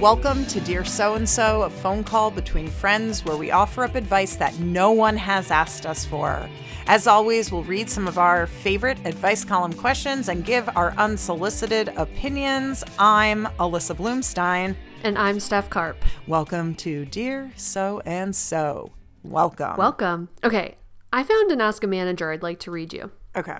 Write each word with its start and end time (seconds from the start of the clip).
Welcome 0.00 0.46
to 0.46 0.62
Dear 0.62 0.82
So 0.86 1.16
and 1.16 1.28
So, 1.28 1.64
a 1.64 1.68
phone 1.68 2.02
call 2.02 2.30
between 2.30 2.68
friends 2.68 3.22
where 3.22 3.36
we 3.36 3.50
offer 3.50 3.84
up 3.84 3.96
advice 3.96 4.34
that 4.36 4.58
no 4.58 4.92
one 4.92 5.14
has 5.18 5.50
asked 5.50 5.84
us 5.84 6.06
for. 6.06 6.48
As 6.86 7.06
always, 7.06 7.52
we'll 7.52 7.64
read 7.64 7.90
some 7.90 8.08
of 8.08 8.16
our 8.16 8.46
favorite 8.46 8.98
advice 9.04 9.44
column 9.44 9.74
questions 9.74 10.30
and 10.30 10.42
give 10.42 10.70
our 10.74 10.92
unsolicited 10.92 11.88
opinions. 11.98 12.82
I'm 12.98 13.44
Alyssa 13.58 13.94
Bloomstein. 13.94 14.74
And 15.04 15.18
I'm 15.18 15.38
Steph 15.38 15.68
Karp. 15.68 16.02
Welcome 16.26 16.76
to 16.76 17.04
Dear 17.04 17.52
So 17.56 18.00
and 18.06 18.34
So. 18.34 18.92
Welcome. 19.22 19.76
Welcome. 19.76 20.30
Okay, 20.42 20.78
I 21.12 21.24
found 21.24 21.52
an 21.52 21.60
Ask 21.60 21.84
a 21.84 21.86
Manager 21.86 22.32
I'd 22.32 22.42
like 22.42 22.60
to 22.60 22.70
read 22.70 22.94
you. 22.94 23.10
Okay. 23.36 23.58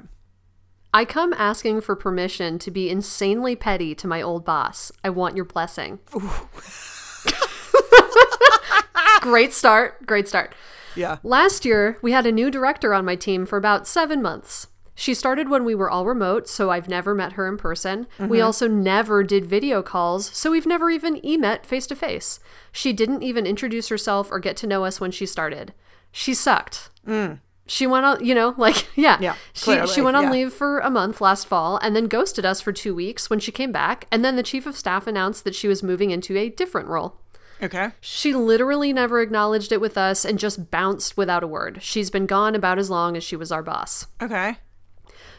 I 0.92 1.04
come 1.04 1.32
asking 1.34 1.82
for 1.82 1.94
permission 1.94 2.58
to 2.58 2.70
be 2.70 2.90
insanely 2.90 3.54
petty 3.54 3.94
to 3.94 4.08
my 4.08 4.20
old 4.20 4.44
boss. 4.44 4.90
I 5.04 5.10
want 5.10 5.36
your 5.36 5.44
blessing. 5.44 6.00
great 9.20 9.52
start. 9.52 10.04
Great 10.06 10.26
start. 10.26 10.54
Yeah. 10.96 11.18
Last 11.22 11.64
year, 11.64 11.98
we 12.02 12.12
had 12.12 12.26
a 12.26 12.32
new 12.32 12.50
director 12.50 12.92
on 12.92 13.04
my 13.04 13.14
team 13.14 13.46
for 13.46 13.56
about 13.56 13.86
seven 13.86 14.20
months. 14.20 14.66
She 14.96 15.14
started 15.14 15.48
when 15.48 15.64
we 15.64 15.74
were 15.74 15.88
all 15.88 16.04
remote, 16.04 16.48
so 16.48 16.70
I've 16.70 16.88
never 16.88 17.14
met 17.14 17.32
her 17.32 17.48
in 17.48 17.56
person. 17.56 18.06
We 18.18 18.27
mm-hmm. 18.27 18.44
also 18.44 18.68
never 18.68 19.22
did 19.22 19.46
video 19.46 19.82
calls, 19.82 20.27
so 20.36 20.50
we've 20.50 20.66
never 20.66 20.91
even 20.91 21.24
e 21.24 21.38
met 21.38 21.64
face 21.64 21.86
to 21.86 21.96
face. 21.96 22.38
She 22.70 22.92
didn't 22.92 23.22
even 23.22 23.46
introduce 23.46 23.88
herself 23.88 24.30
or 24.30 24.41
get 24.41 24.58
to 24.58 24.66
know 24.66 24.84
us 24.84 25.00
when 25.00 25.10
she 25.10 25.24
started. 25.24 25.72
She 26.12 26.34
sucked. 26.34 26.91
Mm. 27.06 27.38
She 27.70 27.87
went 27.87 28.05
on, 28.05 28.24
you 28.24 28.34
know, 28.34 28.52
like, 28.59 28.88
yeah. 28.97 29.16
Yeah, 29.20 29.37
She, 29.52 29.65
clearly, 29.66 29.95
she 29.95 30.01
went 30.01 30.17
on 30.17 30.25
yeah. 30.25 30.31
leave 30.33 30.53
for 30.53 30.81
a 30.81 30.91
month 30.91 31.20
last 31.20 31.47
fall 31.47 31.77
and 31.77 31.94
then 31.94 32.08
ghosted 32.08 32.44
us 32.44 32.61
for 32.61 32.72
two 32.72 32.97
weeks 32.97 33.31
when 33.31 33.39
she 33.39 33.53
came 33.53 33.70
back. 33.70 34.08
And 34.11 34.25
then 34.25 34.34
the 34.34 34.42
chief 34.42 34.67
of 34.67 34.77
staff 34.77 35.06
announced 35.06 35.44
that 35.44 35.55
she 35.55 35.69
was 35.69 35.81
moving 35.81 36.11
into 36.11 36.36
a 36.36 36.48
different 36.48 36.89
role. 36.89 37.20
Okay. 37.62 37.91
She 38.00 38.34
literally 38.34 38.92
never 38.92 39.20
acknowledged 39.20 39.70
it 39.70 39.81
with 39.81 39.97
us 39.97 40.25
and 40.25 40.36
just 40.36 40.72
bounced 40.72 41.17
without 41.17 41.44
a 41.44 41.47
word. 41.47 41.78
She's 41.81 42.11
been 42.11 42.27
gone 42.27 42.56
about 42.56 42.78
as 42.78 42.91
long 42.91 43.17
as 43.17 43.22
she 43.22 43.36
was 43.36 43.53
our 43.53 43.62
boss. 43.62 44.09
Okay. 44.20 44.56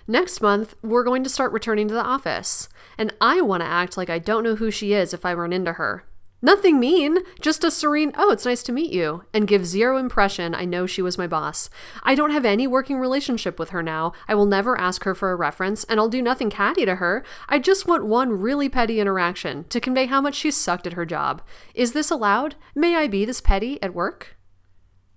Next 0.08 0.42
month, 0.42 0.74
we're 0.82 1.04
going 1.04 1.24
to 1.26 1.30
start 1.30 1.52
returning 1.52 1.88
to 1.90 1.94
the 1.94 2.04
office, 2.04 2.70
and 2.98 3.14
I 3.20 3.42
want 3.42 3.62
to 3.62 3.68
act 3.68 3.98
like 3.98 4.10
I 4.10 4.20
don't 4.20 4.44
know 4.44 4.56
who 4.56 4.72
she 4.72 4.94
is 4.94 5.14
if 5.14 5.26
I 5.26 5.34
run 5.34 5.54
into 5.54 5.74
her. 5.74 6.06
Nothing 6.44 6.80
mean, 6.80 7.20
just 7.40 7.64
a 7.64 7.70
serene, 7.70 8.14
oh, 8.18 8.32
it's 8.32 8.46
nice 8.46 8.64
to 8.64 8.72
meet 8.72 8.92
you, 8.92 9.26
and 9.32 9.48
give 9.48 9.64
zero 9.64 9.98
impression 9.98 10.56
I 10.56 10.66
know 10.66 10.88
she 10.88 11.04
was 11.04 11.18
my 11.18 11.28
boss. 11.28 11.70
I 12.02 12.16
don't 12.16 12.32
have 12.32 12.46
any 12.46 12.66
working 12.66 12.98
relationship 12.98 13.60
with 13.60 13.70
her 13.70 13.84
now. 13.84 14.14
I 14.28 14.34
will 14.34 14.48
never 14.48 14.80
ask 14.80 15.04
her 15.04 15.14
for 15.14 15.32
a 15.32 15.36
reference, 15.36 15.84
and 15.84 16.00
I'll 16.00 16.10
do 16.10 16.22
nothing 16.22 16.50
catty 16.50 16.84
to 16.86 16.96
her. 16.96 17.24
I 17.48 17.60
just 17.60 17.88
want 17.88 18.06
one 18.06 18.32
really 18.32 18.70
petty 18.70 19.00
interaction 19.00 19.66
to 19.66 19.80
convey 19.80 20.08
how 20.08 20.20
much 20.20 20.34
she 20.34 20.50
sucked 20.50 20.88
at 20.88 20.94
her 20.94 21.06
job. 21.06 21.44
Is 21.76 21.94
this 21.94 22.10
allowed? 22.10 22.56
May 22.74 22.96
I 22.96 23.08
be 23.08 23.24
this 23.24 23.40
petty 23.40 23.82
at 23.84 23.94
work? 23.94 24.36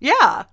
Yeah. 0.00 0.44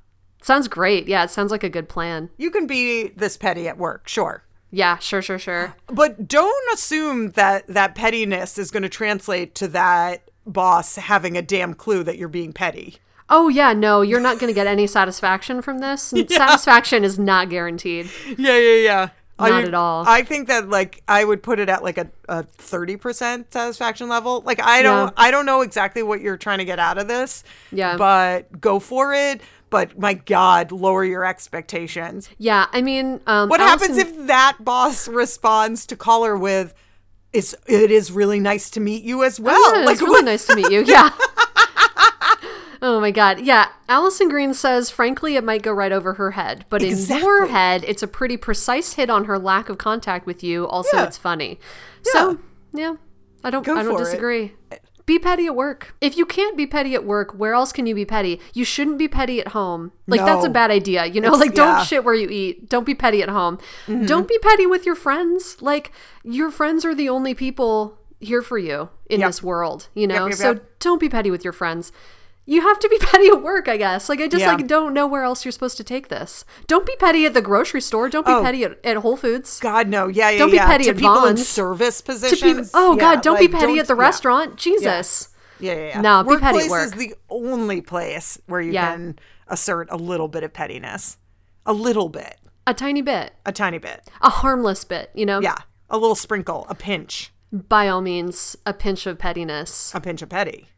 Sounds 0.41 0.69
great. 0.69 1.07
Yeah, 1.07 1.25
it 1.25 1.31
sounds 1.31 1.51
like 1.51 1.65
a 1.65 1.69
good 1.69 1.89
plan. 1.89 2.29
You 2.37 2.49
can 2.49 2.65
be 2.65 3.09
this 3.09 3.35
petty 3.35 3.67
at 3.67 3.77
work, 3.77 4.07
sure. 4.07 4.45
Yeah, 4.71 4.97
sure, 4.99 5.21
sure, 5.21 5.37
sure. 5.37 5.75
But 5.87 6.29
don't 6.29 6.73
assume 6.73 7.31
that 7.31 7.67
that 7.67 7.93
pettiness 7.93 8.57
is 8.57 8.71
going 8.71 8.83
to 8.83 8.89
translate 8.89 9.53
to 9.55 9.67
that 9.67 10.30
boss 10.45 10.95
having 10.95 11.37
a 11.37 11.41
damn 11.41 11.73
clue 11.73 12.03
that 12.03 12.17
you're 12.17 12.27
being 12.27 12.53
petty. 12.53 12.97
Oh, 13.29 13.47
yeah, 13.47 13.71
no, 13.73 14.01
you're 14.01 14.19
not 14.19 14.39
going 14.39 14.49
to 14.49 14.53
get 14.53 14.67
any 14.67 14.87
satisfaction 14.87 15.61
from 15.61 15.79
this. 15.79 16.01
Satisfaction 16.29 17.05
is 17.05 17.17
not 17.17 17.49
guaranteed. 17.49 18.09
Yeah, 18.37 18.57
yeah, 18.57 18.75
yeah. 18.75 19.09
Not 19.39 19.63
at 19.63 19.73
all. 19.73 20.03
I 20.07 20.21
think 20.23 20.49
that 20.49 20.69
like 20.69 21.01
I 21.07 21.23
would 21.23 21.41
put 21.41 21.57
it 21.57 21.67
at 21.69 21.81
like 21.81 21.97
a, 21.97 22.11
a 22.29 22.43
30% 22.43 23.45
satisfaction 23.49 24.07
level. 24.07 24.41
Like 24.45 24.61
I 24.61 24.83
don't 24.83 25.07
Yeah. 25.07 25.13
I 25.17 25.31
don't 25.31 25.47
know 25.47 25.61
exactly 25.61 26.03
what 26.03 26.21
you're 26.21 26.37
trying 26.37 26.59
to 26.59 26.65
get 26.65 26.77
out 26.77 26.99
of 26.99 27.07
this. 27.07 27.43
Yeah. 27.71 27.97
But 27.97 28.59
go 28.61 28.79
for 28.79 29.13
it. 29.15 29.41
But 29.71 29.97
my 29.97 30.13
God, 30.13 30.71
lower 30.71 31.03
your 31.05 31.25
expectations. 31.25 32.29
Yeah, 32.37 32.67
I 32.73 32.81
mean, 32.81 33.21
um, 33.25 33.47
What 33.49 33.61
Alison- 33.61 33.95
happens 33.95 33.97
if 33.97 34.27
that 34.27 34.57
boss 34.59 35.07
responds 35.07 35.85
to 35.87 35.95
caller 35.95 36.37
with 36.37 36.73
it's 37.33 37.55
it 37.67 37.91
is 37.91 38.11
really 38.11 38.39
nice 38.39 38.69
to 38.71 38.79
meet 38.79 39.03
you 39.03 39.23
as 39.23 39.39
well. 39.39 39.55
Oh, 39.57 39.79
yeah, 39.79 39.85
like 39.85 39.93
it's 39.93 40.01
really 40.01 40.11
what- 40.13 40.25
nice 40.25 40.45
to 40.47 40.55
meet 40.55 40.71
you. 40.71 40.83
Yeah. 40.85 41.09
oh 42.81 42.99
my 42.99 43.11
god. 43.11 43.39
Yeah. 43.41 43.67
Alison 43.87 44.29
Green 44.29 44.53
says, 44.53 44.89
frankly, 44.89 45.35
it 45.35 45.43
might 45.43 45.61
go 45.61 45.71
right 45.71 45.91
over 45.91 46.13
her 46.15 46.31
head, 46.31 46.65
but 46.69 46.81
in 46.81 46.97
your 46.97 47.47
head, 47.47 47.83
it's 47.87 48.01
a 48.03 48.07
pretty 48.07 48.37
precise 48.37 48.93
hit 48.93 49.09
on 49.09 49.25
her 49.25 49.37
lack 49.37 49.69
of 49.69 49.77
contact 49.77 50.25
with 50.25 50.43
you. 50.43 50.67
Also, 50.67 50.97
Yeah. 50.97 51.05
it's 51.05 51.17
funny. 51.17 51.59
So, 52.03 52.39
yeah, 52.73 52.95
I 53.43 53.49
don't. 53.49 53.65
Go 53.65 53.75
I 53.77 53.83
don't 53.83 53.97
disagree. 53.97 54.53
it. 54.71 54.80
Be 55.11 55.19
petty 55.19 55.45
at 55.45 55.57
work. 55.57 55.93
If 55.99 56.15
you 56.15 56.25
can't 56.25 56.55
be 56.55 56.65
petty 56.65 56.95
at 56.95 57.03
work, 57.03 57.33
where 57.33 57.53
else 57.53 57.73
can 57.73 57.85
you 57.85 57.93
be 57.93 58.05
petty? 58.05 58.39
You 58.53 58.63
shouldn't 58.63 58.97
be 58.97 59.09
petty 59.09 59.41
at 59.41 59.49
home. 59.49 59.91
Like 60.07 60.21
that's 60.21 60.45
a 60.45 60.49
bad 60.49 60.71
idea. 60.71 61.05
You 61.05 61.19
know, 61.19 61.33
It's- 61.33 61.41
like 61.41 61.53
don't 61.53 61.67
yeah. 61.67 61.75
Mm-hmm. 61.79 61.83
shit 61.83 62.03
where 62.05 62.13
you 62.13 62.29
eat. 62.29 62.69
Don't 62.69 62.85
be 62.85 62.95
petty 62.95 63.21
at 63.21 63.27
home. 63.27 63.57
Don't 64.05 64.25
be 64.25 64.37
petty 64.39 64.65
with 64.65 64.85
your 64.85 64.95
friends. 64.95 65.57
Like 65.61 65.91
your 66.23 66.49
friends 66.49 66.85
are 66.85 66.95
the 66.95 67.09
only 67.09 67.33
people 67.33 67.97
here 68.21 68.41
for 68.41 68.57
you 68.57 68.87
in 69.09 69.19
Yep. 69.19 69.27
this 69.29 69.43
world, 69.43 69.89
you 69.95 70.07
know? 70.07 70.27
yep, 70.27 70.35
so 70.37 70.51
yep. 70.51 70.79
don't 70.79 70.99
be 71.01 71.09
petty 71.09 71.29
with 71.29 71.43
your 71.43 71.51
friends. 71.51 71.91
You 72.45 72.61
have 72.61 72.79
to 72.79 72.89
be 72.89 72.97
petty 73.01 73.27
at 73.27 73.41
work, 73.43 73.67
I 73.67 73.77
guess. 73.77 74.09
Like 74.09 74.19
I 74.19 74.27
just 74.27 74.41
Yeah. 74.41 74.53
like 74.55 74.67
don't 74.67 74.93
know 74.93 75.07
where 75.07 75.23
else 75.23 75.45
you're 75.45 75.51
supposed 75.51 75.77
to 75.77 75.83
take 75.83 76.07
this. 76.09 76.43
Don't 76.67 76.85
be 76.85 76.95
petty 76.99 77.25
at 77.25 77.33
the 77.33 77.41
grocery 77.41 77.81
store. 77.81 78.09
Don't 78.09 78.25
be 78.25 78.31
Oh. 78.31 78.41
petty 78.41 78.63
at, 78.63 78.83
at 78.83 78.97
Whole 78.97 79.15
Foods. 79.17 79.59
God 79.59 79.87
no, 79.87 80.07
yeah, 80.07 80.29
yeah, 80.31 80.39
Don't 80.39 80.49
be 80.51 80.57
yeah. 80.57 80.65
petty 80.67 80.85
to 80.85 80.89
at 80.91 80.95
people 80.97 81.25
in 81.25 81.37
service 81.37 82.01
positions. 82.01 82.71
oh 82.73 82.93
Yeah, 82.95 82.99
god, 83.15 83.21
don't 83.21 83.39
be 83.39 83.47
like, 83.47 83.59
petty 83.59 83.79
at 83.79 83.87
the 83.87 83.95
restaurant. 83.95 84.55
Jesus. 84.57 85.29
Yeah, 85.59 85.73
yeah, 85.73 85.87
yeah. 85.89 86.01
No, 86.01 86.23
be 86.23 86.37
petty 86.37 86.57
Workplace 86.57 86.65
at 86.65 86.69
work. 86.71 86.85
is 86.85 86.91
the 86.93 87.13
only 87.29 87.81
place 87.81 88.39
where 88.47 88.61
you 88.61 88.73
can 88.73 89.19
assert 89.47 89.87
a 89.91 89.97
little 89.97 90.27
bit 90.27 90.43
of 90.43 90.51
pettiness, 90.53 91.17
a 91.67 91.73
little 91.73 92.09
bit, 92.09 92.37
A 92.65 92.73
tiny 92.73 93.03
bit. 93.03 93.33
a 93.45 93.51
tiny 93.51 93.77
bit. 93.77 94.09
A 94.21 94.29
harmless 94.31 94.83
bit, 94.83 95.11
you 95.13 95.25
know? 95.27 95.39
Yeah, 95.39 95.57
a 95.89 95.99
little 95.99 96.15
sprinkle, 96.15 96.65
a 96.67 96.73
pinch, 96.73 97.31
By 97.53 97.87
all 97.89 98.01
means, 98.01 98.55
a 98.65 98.73
pinch 98.73 99.05
of 99.05 99.19
pettiness. 99.19 99.91
a 99.93 100.01
pinch 100.01 100.23
of 100.23 100.29
petty. 100.29 100.69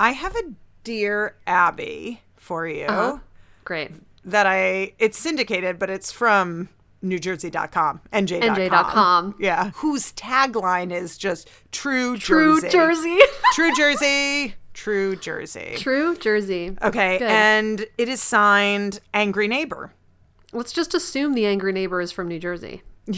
I 0.00 0.12
have 0.12 0.34
a 0.34 0.42
dear 0.84 1.34
Abby 1.46 2.22
for 2.36 2.66
you 2.66 2.84
Uh-huh. 2.86 3.18
Great. 3.64 3.90
that 4.24 4.46
I. 4.46 4.92
It's 4.98 5.18
syndicated, 5.18 5.78
but 5.78 5.90
it's 5.90 6.10
from 6.12 6.68
NewJersey.com, 7.04 8.00
NJ.com. 8.12 8.56
NJ.com. 8.56 9.34
Yeah, 9.40 9.70
whose 9.76 10.12
tagline 10.12 10.92
is 10.92 11.16
just 11.18 11.48
"True 11.72 12.16
True 12.16 12.60
Jersey." 12.60 12.70
Jersey. 12.70 13.18
True 13.54 13.74
Jersey. 13.74 14.54
True 14.74 15.16
Jersey. 15.16 15.74
True 15.76 16.16
Jersey. 16.16 16.76
Okay, 16.82 17.18
Good. 17.18 17.30
and 17.30 17.86
it 17.98 18.08
is 18.08 18.22
signed 18.22 19.00
Angry 19.12 19.46
Neighbor. 19.48 19.92
Let's 20.52 20.72
just 20.72 20.94
assume 20.94 21.34
the 21.34 21.46
angry 21.46 21.72
neighbor 21.72 22.00
is 22.00 22.12
from 22.12 22.28
New 22.28 22.38
Jersey. 22.38 22.82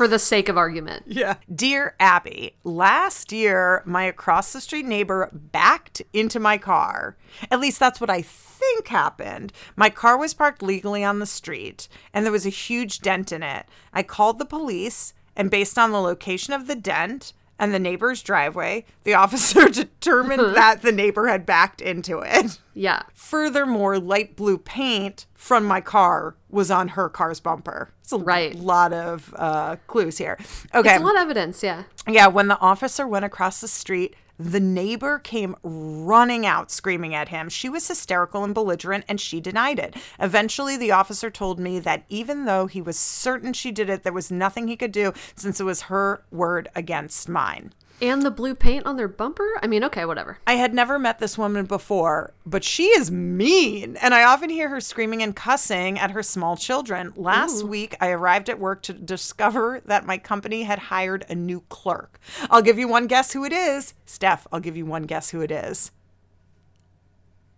For 0.00 0.08
the 0.08 0.18
sake 0.18 0.48
of 0.48 0.56
argument. 0.56 1.04
Yeah. 1.08 1.34
Dear 1.54 1.94
Abby, 2.00 2.56
last 2.64 3.32
year 3.32 3.82
my 3.84 4.04
across 4.04 4.50
the 4.50 4.62
street 4.62 4.86
neighbor 4.86 5.28
backed 5.30 6.00
into 6.14 6.40
my 6.40 6.56
car. 6.56 7.18
At 7.50 7.60
least 7.60 7.78
that's 7.78 8.00
what 8.00 8.08
I 8.08 8.22
think 8.22 8.88
happened. 8.88 9.52
My 9.76 9.90
car 9.90 10.16
was 10.16 10.32
parked 10.32 10.62
legally 10.62 11.04
on 11.04 11.18
the 11.18 11.26
street 11.26 11.86
and 12.14 12.24
there 12.24 12.32
was 12.32 12.46
a 12.46 12.48
huge 12.48 13.00
dent 13.00 13.30
in 13.30 13.42
it. 13.42 13.66
I 13.92 14.02
called 14.02 14.38
the 14.38 14.46
police 14.46 15.12
and 15.36 15.50
based 15.50 15.76
on 15.76 15.90
the 15.90 16.00
location 16.00 16.54
of 16.54 16.66
the 16.66 16.76
dent 16.76 17.34
and 17.60 17.72
the 17.72 17.78
neighbor's 17.78 18.22
driveway, 18.22 18.84
the 19.04 19.14
officer 19.24 19.68
determined 19.68 20.56
that 20.56 20.82
the 20.82 20.90
neighbor 20.90 21.28
had 21.28 21.46
backed 21.46 21.80
into 21.80 22.18
it. 22.20 22.58
Yeah. 22.74 23.02
Furthermore, 23.14 23.98
light 24.00 24.34
blue 24.34 24.58
paint 24.58 25.26
from 25.34 25.64
my 25.64 25.80
car 25.80 26.34
was 26.48 26.70
on 26.70 26.88
her 26.88 27.08
car's 27.08 27.38
bumper. 27.38 27.90
It's 28.02 28.12
a 28.12 28.18
Right. 28.18 28.54
lot 28.56 28.92
of 28.92 29.32
uh, 29.36 29.76
clues 29.86 30.18
here. 30.18 30.36
Okay. 30.74 30.94
It's 30.94 31.00
a 31.00 31.04
lot 31.04 31.14
of 31.16 31.22
evidence, 31.22 31.62
yeah. 31.62 31.84
Yeah, 32.08 32.26
when 32.26 32.48
the 32.48 32.58
officer 32.58 33.06
went 33.06 33.24
across 33.24 33.60
the 33.60 33.68
street, 33.68 34.16
the 34.40 34.60
neighbor 34.60 35.18
came 35.18 35.54
running 35.62 36.46
out 36.46 36.70
screaming 36.70 37.14
at 37.14 37.28
him. 37.28 37.50
She 37.50 37.68
was 37.68 37.86
hysterical 37.86 38.42
and 38.42 38.54
belligerent 38.54 39.04
and 39.06 39.20
she 39.20 39.38
denied 39.38 39.78
it. 39.78 39.94
Eventually, 40.18 40.78
the 40.78 40.92
officer 40.92 41.30
told 41.30 41.60
me 41.60 41.78
that 41.80 42.04
even 42.08 42.46
though 42.46 42.66
he 42.66 42.80
was 42.80 42.98
certain 42.98 43.52
she 43.52 43.70
did 43.70 43.90
it, 43.90 44.02
there 44.02 44.14
was 44.14 44.30
nothing 44.30 44.66
he 44.66 44.76
could 44.76 44.92
do 44.92 45.12
since 45.36 45.60
it 45.60 45.64
was 45.64 45.82
her 45.82 46.24
word 46.30 46.70
against 46.74 47.28
mine. 47.28 47.74
And 48.02 48.22
the 48.22 48.30
blue 48.30 48.54
paint 48.54 48.86
on 48.86 48.96
their 48.96 49.08
bumper? 49.08 49.46
I 49.62 49.66
mean, 49.66 49.84
okay, 49.84 50.06
whatever. 50.06 50.38
I 50.46 50.54
had 50.54 50.72
never 50.72 50.98
met 50.98 51.18
this 51.18 51.36
woman 51.36 51.66
before, 51.66 52.32
but 52.46 52.64
she 52.64 52.84
is 52.84 53.10
mean. 53.10 53.96
And 53.96 54.14
I 54.14 54.24
often 54.24 54.48
hear 54.48 54.70
her 54.70 54.80
screaming 54.80 55.22
and 55.22 55.36
cussing 55.36 55.98
at 55.98 56.12
her 56.12 56.22
small 56.22 56.56
children. 56.56 57.12
Last 57.14 57.62
week, 57.62 57.96
I 58.00 58.08
arrived 58.10 58.48
at 58.48 58.58
work 58.58 58.82
to 58.82 58.94
discover 58.94 59.82
that 59.84 60.06
my 60.06 60.16
company 60.16 60.62
had 60.62 60.78
hired 60.78 61.26
a 61.28 61.34
new 61.34 61.62
clerk. 61.68 62.18
I'll 62.50 62.62
give 62.62 62.78
you 62.78 62.88
one 62.88 63.06
guess 63.06 63.32
who 63.32 63.44
it 63.44 63.52
is. 63.52 63.92
Steph, 64.06 64.46
I'll 64.50 64.60
give 64.60 64.76
you 64.76 64.86
one 64.86 65.02
guess 65.02 65.30
who 65.30 65.42
it 65.42 65.50
is. 65.50 65.90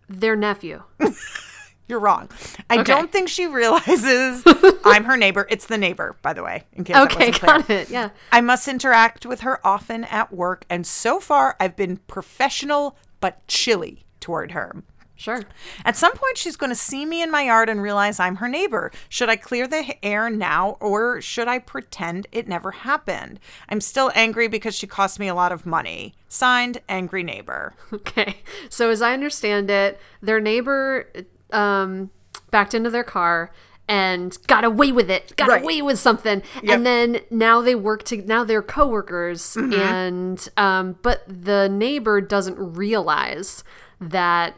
Their 0.09 0.35
nephew. 0.35 0.83
You're 1.93 1.99
wrong. 1.99 2.27
I 2.71 2.79
Okay. 2.79 2.83
don't 2.85 3.11
think 3.11 3.29
she 3.29 3.45
realizes 3.61 4.41
I'm 4.83 5.03
her 5.03 5.15
neighbor. 5.15 5.45
It's 5.51 5.67
the 5.67 5.77
neighbor, 5.77 6.15
by 6.23 6.33
the 6.33 6.41
way, 6.41 6.63
in 6.73 6.83
case 6.85 6.95
that 6.95 7.03
Okay, 7.05 7.27
wasn't 7.27 7.35
clear. 7.35 7.57
got 7.59 7.69
it. 7.69 7.89
Yeah. 7.91 8.09
I 8.31 8.41
must 8.41 8.67
interact 8.67 9.27
with 9.27 9.41
her 9.41 9.65
often 9.65 10.05
at 10.05 10.33
work, 10.33 10.65
and 10.71 10.87
so 10.87 11.19
far 11.19 11.55
I've 11.59 11.75
been 11.75 11.97
professional 12.07 12.97
but 13.19 13.47
chilly 13.47 14.05
toward 14.19 14.53
her. 14.53 14.81
Sure. 15.15 15.43
At 15.85 15.95
some 15.95 16.11
point, 16.13 16.37
she's 16.37 16.57
going 16.57 16.71
to 16.71 16.75
see 16.75 17.05
me 17.05 17.21
in 17.21 17.29
my 17.31 17.43
yard 17.43 17.69
and 17.69 17.81
realize 17.81 18.19
I'm 18.19 18.37
her 18.37 18.49
neighbor. 18.49 18.91
Should 19.07 19.29
I 19.29 19.35
clear 19.37 19.67
the 19.67 19.95
air 20.03 20.29
now 20.29 20.75
or 20.81 21.21
should 21.21 21.47
I 21.47 21.59
pretend 21.59 22.27
it 22.33 22.47
never 22.47 22.71
happened? 22.71 23.39
I'm 23.69 23.79
still 23.79 24.11
angry 24.15 24.47
because 24.49 24.75
she 24.75 24.87
cost 24.87 25.19
me 25.19 25.27
a 25.29 25.35
lot 25.35 25.51
of 25.53 25.65
money. 25.67 26.15
Signed, 26.27 26.81
Angry 26.89 27.21
Neighbor. 27.23 27.75
Okay. 27.93 28.37
So 28.69 28.89
as 28.89 29.01
I 29.03 29.13
understand 29.13 29.69
it, 29.69 29.99
their 30.21 30.41
neighbor 30.41 31.07
um, 31.53 32.09
backed 32.51 32.73
into 32.73 32.89
their 32.89 33.03
car 33.03 33.51
and 33.87 34.37
got 34.47 34.63
away 34.63 34.91
with 34.91 35.09
it. 35.11 35.35
Got 35.35 35.49
Right. 35.49 35.61
away 35.63 35.81
with 35.81 35.99
something. 35.99 36.39
Yep. 36.39 36.63
Mm-hmm. 36.63 36.69
And 36.69 36.85
then 36.85 37.19
now 37.29 37.61
they 37.61 37.75
work 37.75 38.03
to 38.05 38.17
now 38.21 38.43
they're 38.45 38.61
coworkers 38.61 39.57
and 39.57 40.47
um 40.55 40.95
but 41.01 41.23
the 41.27 41.67
neighbor 41.67 42.21
doesn't 42.21 42.57
realize 42.57 43.63
that 43.99 44.55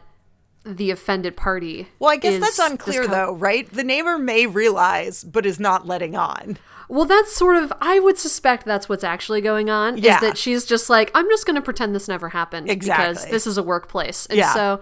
the 0.64 0.90
offended 0.90 1.36
party. 1.36 1.88
Well, 1.98 2.10
I 2.10 2.16
guess 2.16 2.40
that's 2.40 2.58
unclear, 2.58 3.04
co- 3.06 3.10
though, 3.10 3.32
right? 3.34 3.70
The 3.72 3.84
neighbor 3.84 4.18
may 4.18 4.46
realize, 4.46 5.22
but 5.24 5.46
is 5.46 5.58
not 5.60 5.86
letting 5.86 6.16
on. 6.16 6.58
Well, 6.88 7.04
that's 7.04 7.32
sort 7.34 7.56
of 7.56 7.72
I 7.80 7.98
would 7.98 8.18
suspect 8.18 8.64
that's 8.64 8.88
what's 8.88 9.04
actually 9.04 9.40
going 9.40 9.70
on 9.70 9.98
Yeah. 9.98 10.16
is 10.16 10.20
that 10.20 10.38
she's 10.38 10.64
just 10.64 10.88
like 10.88 11.10
I'm 11.14 11.28
just 11.28 11.46
going 11.46 11.56
to 11.56 11.62
pretend 11.62 11.94
this 11.96 12.06
never 12.06 12.28
happened 12.28 12.66
because 12.68 12.76
Exactly. 12.76 13.30
this 13.32 13.46
is 13.48 13.58
a 13.58 13.62
workplace. 13.64 14.26
And 14.26 14.38
Yeah. 14.38 14.54
so 14.54 14.80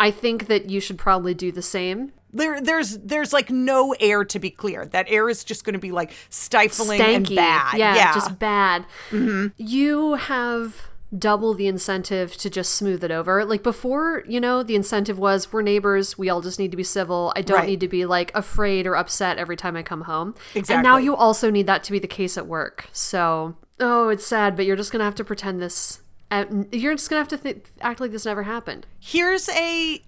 I 0.00 0.10
think 0.10 0.46
that 0.48 0.68
you 0.70 0.80
should 0.80 0.98
probably 0.98 1.34
do 1.34 1.52
the 1.52 1.62
same. 1.62 2.12
There, 2.32 2.60
there's, 2.60 2.98
there's 2.98 3.32
like 3.32 3.50
no 3.50 3.94
air 4.00 4.24
to 4.24 4.38
be 4.38 4.50
cleared. 4.50 4.92
That 4.92 5.06
air 5.08 5.28
is 5.28 5.44
just 5.44 5.64
going 5.64 5.74
to 5.74 5.80
be 5.80 5.92
like 5.92 6.12
stifling 6.30 7.00
and 7.00 7.28
bad. 7.34 7.76
Yeah, 7.78 7.94
Yeah, 7.96 8.14
just 8.14 8.38
bad. 8.38 8.86
Mm-hmm. 9.10 9.48
You 9.56 10.14
have 10.14 10.88
double 11.18 11.54
the 11.54 11.66
incentive 11.66 12.36
to 12.36 12.48
just 12.48 12.72
smooth 12.74 13.02
it 13.02 13.10
over. 13.10 13.44
Like 13.44 13.64
before, 13.64 14.22
you 14.28 14.40
know, 14.40 14.62
the 14.62 14.76
incentive 14.76 15.18
was 15.18 15.52
we're 15.52 15.60
neighbors, 15.62 16.16
we 16.16 16.30
all 16.30 16.40
just 16.40 16.60
need 16.60 16.70
to 16.70 16.76
be 16.76 16.84
civil. 16.84 17.32
I 17.34 17.42
don't 17.42 17.58
Right. 17.58 17.68
need 17.68 17.80
to 17.80 17.88
be 17.88 18.06
like 18.06 18.30
afraid 18.34 18.86
or 18.86 18.94
upset 18.96 19.36
every 19.36 19.56
time 19.56 19.74
I 19.76 19.82
come 19.82 20.02
home. 20.02 20.36
Exactly. 20.54 20.74
And 20.76 20.84
now 20.84 20.98
you 20.98 21.16
also 21.16 21.50
need 21.50 21.66
that 21.66 21.82
to 21.84 21.92
be 21.92 21.98
the 21.98 22.06
case 22.06 22.38
at 22.38 22.46
work. 22.46 22.88
So, 22.92 23.56
oh, 23.80 24.08
it's 24.08 24.24
sad, 24.24 24.54
but 24.54 24.66
you're 24.66 24.76
just 24.76 24.92
going 24.92 25.00
to 25.00 25.04
have 25.04 25.16
to 25.16 25.24
pretend 25.24 25.60
this 25.60 25.99
uh, 26.30 26.44
you're 26.72 26.94
just 26.94 27.10
going 27.10 27.24
to 27.24 27.30
have 27.30 27.40
to 27.40 27.52
th- 27.52 27.64
act 27.80 28.00
like 28.00 28.12
this 28.12 28.24
never 28.24 28.44
happened. 28.44 28.86
Here's 28.98 29.48
a 29.48 30.02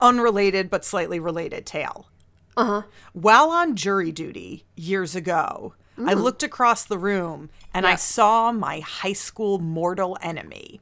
unrelated 0.00 0.70
but 0.70 0.84
slightly 0.84 1.18
related 1.20 1.66
tale. 1.66 2.08
Uh-huh. 2.56 2.82
While 3.12 3.50
on 3.50 3.76
jury 3.76 4.10
duty 4.12 4.64
years 4.74 5.14
ago, 5.14 5.74
I 6.06 6.14
looked 6.14 6.44
across 6.44 6.84
the 6.84 6.98
room 6.98 7.50
and 7.74 7.84
I 7.84 7.96
saw 7.96 8.52
my 8.52 8.78
high 8.80 9.12
school 9.14 9.58
mortal 9.58 10.16
enemy. 10.22 10.80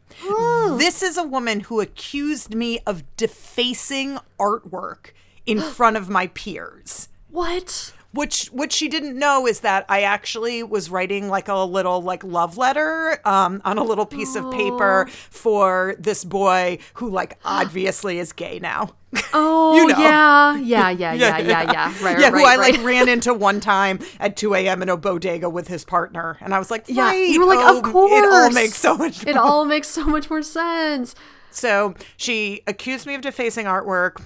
This 0.77 1.03
is 1.03 1.17
a 1.17 1.23
woman 1.23 1.61
who 1.61 1.81
accused 1.81 2.55
me 2.55 2.81
of 2.87 3.03
defacing 3.17 4.19
artwork 4.39 5.13
in 5.47 5.61
front 5.61 5.97
of 5.97 6.11
my 6.11 6.27
peers. 6.29 7.09
What? 7.31 7.95
Which 8.17 8.47
what 8.49 8.73
she 8.73 8.89
didn't 8.89 9.17
know 9.19 9.47
is 9.47 9.61
that 9.61 9.85
I 9.89 10.03
actually 10.03 10.63
was 10.65 10.91
writing 10.91 11.29
like 11.29 11.49
a 11.49 11.55
little 11.59 12.03
like 12.03 12.25
love 12.25 12.57
letter 12.57 13.21
um, 13.25 13.63
on 13.65 13.79
a 13.79 13.85
little 13.85 14.07
piece 14.07 14.35
of 14.35 14.51
paper 14.51 15.07
for 15.31 15.95
this 15.99 16.25
boy 16.25 16.79
who 16.95 17.09
like 17.11 17.39
obviously 17.45 18.19
is 18.19 18.33
gay 18.33 18.59
now. 18.59 18.91
Oh, 19.33 19.77
You 19.77 19.87
know. 19.89 19.99
yeah. 19.99 20.57
Yeah, 20.57 20.91
yeah, 20.91 21.13
yeah, 21.15 21.39
yeah, 21.39 21.73
yeah. 21.73 22.05
Right, 22.05 22.19
yeah, 22.19 22.29
right, 22.29 22.35
who 22.35 22.45
I 22.45 22.57
right. 22.57 22.75
like 22.75 22.85
ran 22.85 23.09
into 23.09 23.33
one 23.49 23.61
time 23.61 23.99
at 24.21 24.37
2 24.37 24.55
a.m. 24.55 24.83
in 24.83 24.89
a 24.91 24.97
bodega 24.97 25.49
with 25.49 25.69
his 25.69 25.85
partner, 25.85 26.37
and 26.41 26.53
I 26.55 26.59
was 26.59 26.71
like, 26.71 26.85
Yeah, 26.87 27.13
you 27.15 27.41
were 27.41 27.47
like, 27.47 27.59
oh, 27.63 27.79
of 27.79 27.83
course. 27.85 28.13
it 28.13 28.25
all 28.25 28.51
makes 28.51 28.77
so 28.77 28.97
much. 28.97 29.27
It 29.27 29.37
all 29.37 29.65
makes 29.65 29.89
so 29.89 30.05
much 30.05 30.29
more 30.29 30.43
sense. 30.43 31.15
So 31.51 31.95
she 32.19 32.61
accused 32.67 33.07
me 33.07 33.15
of 33.15 33.23
defacing 33.23 33.65
artwork 33.67 34.23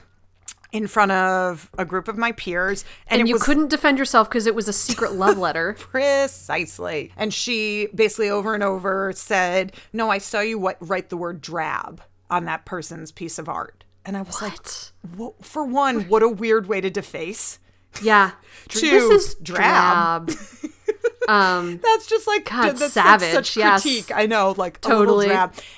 in 0.73 0.87
front 0.87 1.11
of 1.13 1.71
a 1.79 1.85
group 1.85 2.07
of 2.09 2.17
my 2.17 2.33
peers, 2.33 2.85
and, 3.09 3.21
And 3.21 3.29
you 3.29 3.35
was 3.35 3.43
couldn't 3.43 3.69
defend 3.71 3.99
yourself 3.99 4.29
because 4.29 4.47
it 4.47 4.55
was 4.55 4.69
a 4.69 4.73
secret 4.73 5.13
love 5.13 5.37
letter. 5.47 5.75
Precisely. 5.79 7.13
And 7.17 7.33
she 7.35 7.89
basically 7.95 8.31
over 8.31 8.55
and 8.55 8.63
over 8.63 9.13
said, 9.13 9.73
No, 9.93 10.11
I 10.11 10.19
saw 10.19 10.41
you 10.41 10.59
what, 10.59 10.77
write 10.81 11.09
the 11.09 11.17
word 11.17 11.41
drab 11.41 12.03
on 12.31 12.45
that 12.45 12.65
person's 12.65 13.11
piece 13.13 13.39
of 13.39 13.49
art. 13.49 13.85
And 14.05 14.17
I 14.17 14.23
was 14.23 14.41
like, 14.41 14.53
What? 14.53 14.93
"Wha- 15.17 15.33
For 15.43 15.65
one, 15.65 16.03
what 16.09 16.23
a 16.23 16.29
weird 16.29 16.67
way 16.69 16.81
to 16.81 16.89
deface. 16.91 17.59
Yeah. 18.03 18.31
Two, 18.69 18.89
this 18.91 19.27
is 19.29 19.35
drab. 19.37 20.29
drab. 20.29 20.39
um, 21.29 21.79
That's 21.83 22.07
just 22.07 22.27
like 22.27 22.49
God, 22.49 22.77
that's 22.77 22.93
savage, 22.95 23.33
such 23.33 23.57
yes. 23.57 23.83
critique. 23.83 24.11
I 24.15 24.27
know, 24.27 24.55
like 24.57 24.81
Totally. 24.81 25.31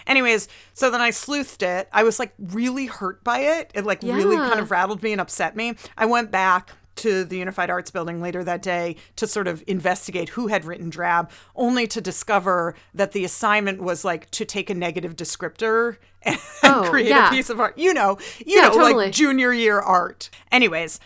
Anyways, 0.06 0.48
so 0.74 0.90
then 0.90 1.00
I 1.00 1.10
sleuthed 1.10 1.62
it. 1.62 1.88
I 1.92 2.02
was 2.04 2.18
like 2.18 2.32
really 2.38 2.86
hurt 2.86 3.22
by 3.24 3.38
it. 3.40 3.70
It 3.74 3.84
like 3.84 4.02
really 4.02 4.36
kind 4.36 4.60
of 4.60 4.70
rattled 4.70 5.02
me 5.02 5.12
and 5.12 5.20
upset 5.20 5.56
me. 5.56 5.74
I 5.96 6.06
went 6.06 6.30
back 6.30 6.70
to 6.94 7.24
the 7.24 7.38
Unified 7.38 7.70
Arts 7.70 7.90
Building 7.90 8.20
later 8.20 8.44
that 8.44 8.60
day 8.60 8.96
to 9.16 9.26
sort 9.26 9.48
of 9.48 9.64
investigate 9.66 10.28
who 10.30 10.48
had 10.48 10.64
written 10.66 10.90
drab, 10.90 11.30
only 11.56 11.86
to 11.86 12.00
discover 12.02 12.74
that 12.94 13.12
the 13.12 13.24
assignment 13.24 13.82
was 13.82 14.04
like 14.04 14.30
to 14.32 14.44
take 14.44 14.68
a 14.68 14.74
negative 14.74 15.16
descriptor 15.16 15.96
and 16.22 16.38
Oh, 16.62 16.86
create 16.90 17.08
yeah. 17.08 17.28
a 17.28 17.30
piece 17.30 17.48
of 17.50 17.58
art. 17.60 17.78
You 17.78 17.94
know, 17.94 18.18
you 18.44 18.56
Yeah, 18.56 18.68
know, 18.68 18.74
totally. 18.74 18.92
like 19.06 19.12
junior 19.12 19.52
year 19.54 19.80
art. 19.80 20.28
Anyways, 20.52 21.00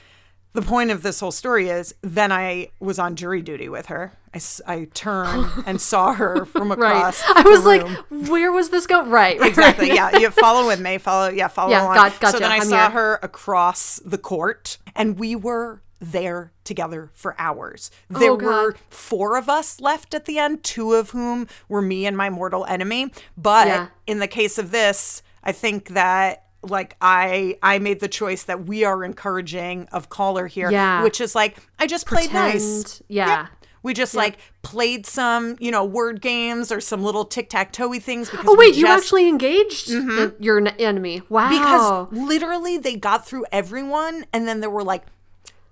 the 0.56 0.62
point 0.62 0.90
of 0.90 1.02
this 1.02 1.20
whole 1.20 1.30
story 1.30 1.68
is 1.68 1.94
then 2.02 2.32
I 2.32 2.70
was 2.80 2.98
on 2.98 3.14
jury 3.14 3.42
duty 3.42 3.68
with 3.68 3.86
her. 3.86 4.12
I, 4.34 4.40
I 4.66 4.84
turned 4.92 5.46
and 5.66 5.80
saw 5.80 6.12
her 6.14 6.44
from 6.46 6.72
across. 6.72 7.22
right. 7.28 7.36
I 7.46 7.48
was 7.48 7.64
like, 7.64 7.86
where 8.28 8.50
was 8.50 8.70
this 8.70 8.86
go? 8.86 9.04
Right. 9.04 9.38
right, 9.38 9.48
Exactly. 9.48 9.90
right. 9.90 9.96
Yeah. 10.12 10.18
You 10.18 10.30
follow 10.30 10.66
with 10.66 10.80
me. 10.80 10.98
Follow. 10.98 11.28
Yeah. 11.28 11.48
Follow 11.48 11.70
Yeah, 11.70 11.84
along. 11.84 11.94
got- 12.18 12.30
So 12.32 12.38
then 12.38 12.50
I 12.50 12.56
I'm 12.56 12.62
saw 12.64 12.88
here. 12.88 12.90
her 12.90 13.20
across 13.22 14.00
the 14.04 14.18
court, 14.18 14.78
and 14.94 15.18
we 15.18 15.36
were 15.36 15.82
there 16.00 16.52
together 16.64 17.10
for 17.14 17.34
hours. 17.38 17.90
Oh, 18.14 18.18
There 18.18 18.36
God. 18.36 18.46
were 18.46 18.76
four 18.90 19.36
of 19.36 19.48
us 19.48 19.80
left 19.80 20.12
at 20.14 20.24
the 20.26 20.38
end, 20.38 20.62
two 20.64 20.92
of 20.94 21.10
whom 21.10 21.46
were 21.68 21.80
me 21.82 22.04
and 22.06 22.16
my 22.16 22.28
mortal 22.28 22.64
enemy. 22.66 23.12
But 23.36 23.66
Yeah. 23.68 23.86
in 24.06 24.18
the 24.18 24.26
case 24.28 24.58
of 24.58 24.70
this, 24.72 25.22
I 25.44 25.52
think 25.52 25.88
that 25.90 26.44
like 26.70 26.96
I 27.00 27.58
I 27.62 27.78
made 27.78 28.00
the 28.00 28.08
choice 28.08 28.44
that 28.44 28.66
we 28.66 28.84
are 28.84 29.04
encouraging 29.04 29.88
of 29.92 30.08
caller 30.08 30.46
here, 30.46 30.70
Yeah. 30.70 31.02
which 31.02 31.20
is 31.20 31.34
like 31.34 31.56
I 31.78 31.86
just 31.86 32.06
played 32.06 32.32
nice. 32.32 32.82
Pretend- 32.82 33.02
yeah. 33.08 33.46
We 33.82 33.94
just 33.94 34.16
like 34.16 34.38
played 34.62 35.06
some, 35.06 35.54
you 35.60 35.70
know, 35.70 35.84
word 35.84 36.20
games 36.20 36.72
or 36.72 36.80
some 36.80 37.04
little 37.04 37.24
tic 37.24 37.48
tac 37.48 37.72
toe 37.72 37.92
things 38.00 38.28
because 38.28 38.44
Oh 38.48 38.56
wait, 38.58 38.74
you 38.74 38.88
actually 38.88 39.28
engaged 39.28 39.88
mm-hmm. 39.90 40.08
the, 40.08 40.34
your 40.40 40.60
enemy. 40.80 41.22
Wow. 41.28 41.50
because 41.50 42.12
literally 42.28 42.78
they 42.78 42.96
got 42.96 43.24
through 43.28 43.44
everyone 43.52 44.24
and 44.32 44.48
then 44.48 44.58
there 44.58 44.70
were 44.70 44.82
like 44.82 45.04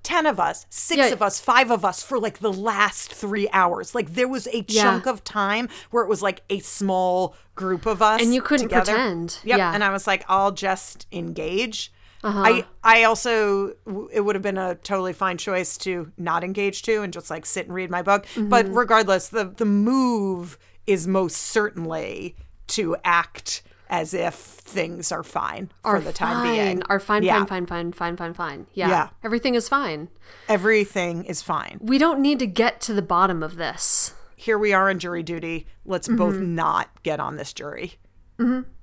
10 0.04 0.26
of 0.26 0.38
us, 0.38 0.66
6 0.70 0.98
Yeah. 0.98 1.06
of 1.08 1.20
us, 1.22 1.40
5 1.40 1.70
of 1.72 1.84
us 1.84 2.02
for 2.02 2.18
like 2.20 2.38
the 2.38 2.52
last 2.52 3.12
3 3.12 3.48
hours. 3.52 3.94
Like 3.94 4.14
there 4.14 4.28
was 4.28 4.46
a 4.48 4.64
Yeah. 4.68 4.82
chunk 4.84 5.06
of 5.06 5.24
time 5.24 5.68
where 5.90 6.04
it 6.04 6.08
was 6.08 6.22
like 6.22 6.42
a 6.48 6.60
small 6.60 7.34
group 7.56 7.86
of 7.86 8.00
us 8.02 8.20
And 8.22 8.32
you 8.32 8.42
couldn't 8.42 8.68
together. 8.68 8.92
pretend. 8.92 9.38
Yep. 9.44 9.58
Yeah. 9.58 9.66
Uh-huh. 9.66 9.74
And 9.74 9.82
I 9.84 9.90
was 9.90 10.06
like 10.06 10.24
I'll 10.28 10.52
just 10.52 11.06
engage. 11.10 11.92
I 12.26 12.64
I 12.82 13.04
also 13.04 13.74
it 14.10 14.20
would 14.24 14.34
have 14.34 14.42
been 14.42 14.56
a 14.56 14.76
totally 14.76 15.12
fine 15.12 15.36
choice 15.36 15.76
to 15.78 16.10
not 16.16 16.42
engage 16.42 16.80
to 16.82 17.02
and 17.02 17.12
just 17.12 17.28
like 17.28 17.44
sit 17.44 17.66
and 17.66 17.74
read 17.74 17.90
my 17.90 18.00
book. 18.00 18.24
But 18.36 18.64
Mm-hmm. 18.66 18.78
regardless, 18.78 19.28
the 19.28 19.44
the 19.44 19.66
move 19.66 20.56
is 20.86 21.06
most 21.06 21.36
certainly 21.36 22.34
to 22.68 22.96
act 23.04 23.62
as 23.90 24.14
if 24.14 24.34
things 24.34 25.12
are 25.12 25.22
fine 25.22 25.70
for 25.82 26.00
the 26.00 26.12
time 26.12 26.42
fine. 26.44 26.54
being. 26.54 26.82
Are 26.84 26.98
fine, 27.00 27.22
Yeah. 27.22 27.44
fine, 27.44 27.66
fine, 27.66 27.66
fine, 27.66 27.92
fine, 27.92 28.16
fine, 28.16 28.34
fine. 28.34 28.66
Yeah. 28.74 28.88
Yeah. 28.88 29.08
Everything 29.22 29.54
is 29.54 29.68
fine. 29.68 30.08
Everything 30.48 31.24
is 31.24 31.42
fine. 31.42 31.78
We 31.82 31.98
don't 31.98 32.20
need 32.20 32.38
to 32.38 32.46
get 32.46 32.80
to 32.82 32.94
the 32.94 33.02
bottom 33.02 33.42
of 33.42 33.56
this. 33.56 34.14
Here 34.36 34.58
we 34.58 34.72
are 34.72 34.90
in 34.90 34.98
jury 34.98 35.22
duty. 35.22 35.66
Let's 35.84 36.08
both 36.08 36.36
not 36.36 36.88
get 37.02 37.20
on 37.20 37.36
this 37.36 37.52
jury. 37.52 37.94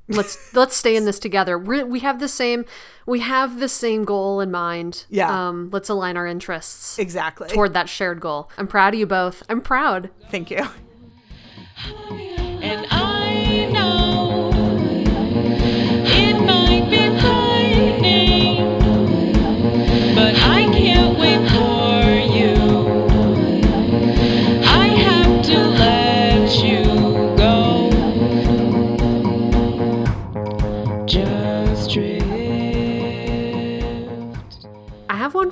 let's 0.08 0.54
let's 0.54 0.76
stay 0.76 0.96
in 0.96 1.06
this 1.06 1.20
together. 1.20 1.58
We're, 1.58 1.86
we 1.86 2.00
have 2.00 2.20
the 2.20 2.28
same 2.28 2.66
we 3.06 3.20
have 3.20 3.60
the 3.60 3.70
same 3.70 4.04
goal 4.06 4.40
in 4.40 4.50
mind. 4.52 5.06
Yeah. 5.10 5.48
Um, 5.50 5.70
let's 5.72 5.90
align 5.90 6.16
our 6.18 6.26
interests 6.28 6.98
Exactly. 7.00 7.48
toward 7.50 7.74
that 7.74 7.90
shared 7.90 8.20
goal. 8.22 8.50
I'm 8.58 8.68
proud 8.68 8.94
of 8.94 9.00
you 9.00 9.06
both. 9.06 9.44
I'm 9.50 9.62
proud. 9.62 10.10
Thank 10.30 10.50
you. 10.52 10.66
And 12.64 12.86
I 12.92 13.70
know 13.72 14.11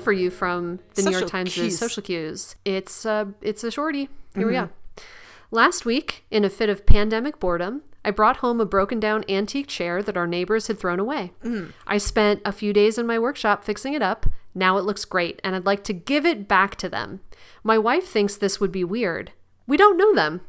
for 0.09 0.13
you 0.13 0.31
from 0.31 0.79
the 0.95 1.03
New 1.03 1.11
York 1.11 1.27
Times' 1.27 1.53
cues. 1.53 1.77
social 1.77 2.01
cues. 2.01 2.55
It's 2.65 3.05
uh, 3.05 3.25
it's 3.41 3.63
a 3.63 3.69
shorty. 3.69 4.09
Here 4.33 4.47
we 4.47 4.53
Mm-hmm. 4.53 4.65
go. 4.65 5.03
Last 5.51 5.85
week, 5.85 6.23
in 6.31 6.43
a 6.43 6.49
fit 6.49 6.67
of 6.67 6.88
pandemic 6.88 7.39
boredom, 7.39 7.83
I 8.03 8.09
brought 8.09 8.38
home 8.38 8.59
a 8.59 8.65
broken 8.65 8.99
down 8.99 9.23
antique 9.29 9.67
chair 9.67 10.01
that 10.01 10.17
our 10.17 10.25
neighbors 10.25 10.65
had 10.65 10.79
thrown 10.79 10.99
away. 10.99 11.31
Mm. 11.43 11.73
I 11.85 11.99
spent 11.99 12.41
a 12.43 12.51
few 12.51 12.73
days 12.73 12.97
in 12.97 13.05
my 13.05 13.19
workshop 13.19 13.63
fixing 13.63 13.93
it 13.93 14.01
up. 14.01 14.25
Now 14.60 14.78
it 14.78 14.84
looks 14.84 15.06
great, 15.06 15.39
and 15.44 15.56
I'd 15.56 15.66
like 15.66 15.84
to 15.86 15.94
give 15.94 16.25
it 16.25 16.48
back 16.48 16.75
to 16.78 16.89
them. 16.89 17.22
My 17.63 17.78
wife 17.78 18.08
thinks 18.08 18.36
this 18.38 18.60
would 18.60 18.72
be 18.72 18.84
weird. 18.84 19.32
We 19.68 19.78
don't 19.78 19.98
know 19.98 20.13
them. 20.13 20.42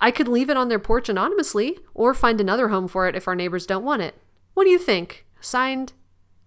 I 0.00 0.10
could 0.10 0.28
leave 0.28 0.48
it 0.48 0.56
on 0.56 0.68
their 0.68 0.78
porch 0.78 1.08
anonymously, 1.08 1.78
or 1.92 2.14
find 2.14 2.40
another 2.40 2.68
home 2.68 2.88
for 2.88 3.06
it 3.08 3.16
if 3.16 3.28
our 3.28 3.34
neighbors 3.34 3.66
don't 3.66 3.84
want 3.84 4.02
it. 4.02 4.14
What 4.54 4.64
do 4.64 4.70
you 4.70 4.78
think? 4.78 5.26
Signed, 5.40 5.92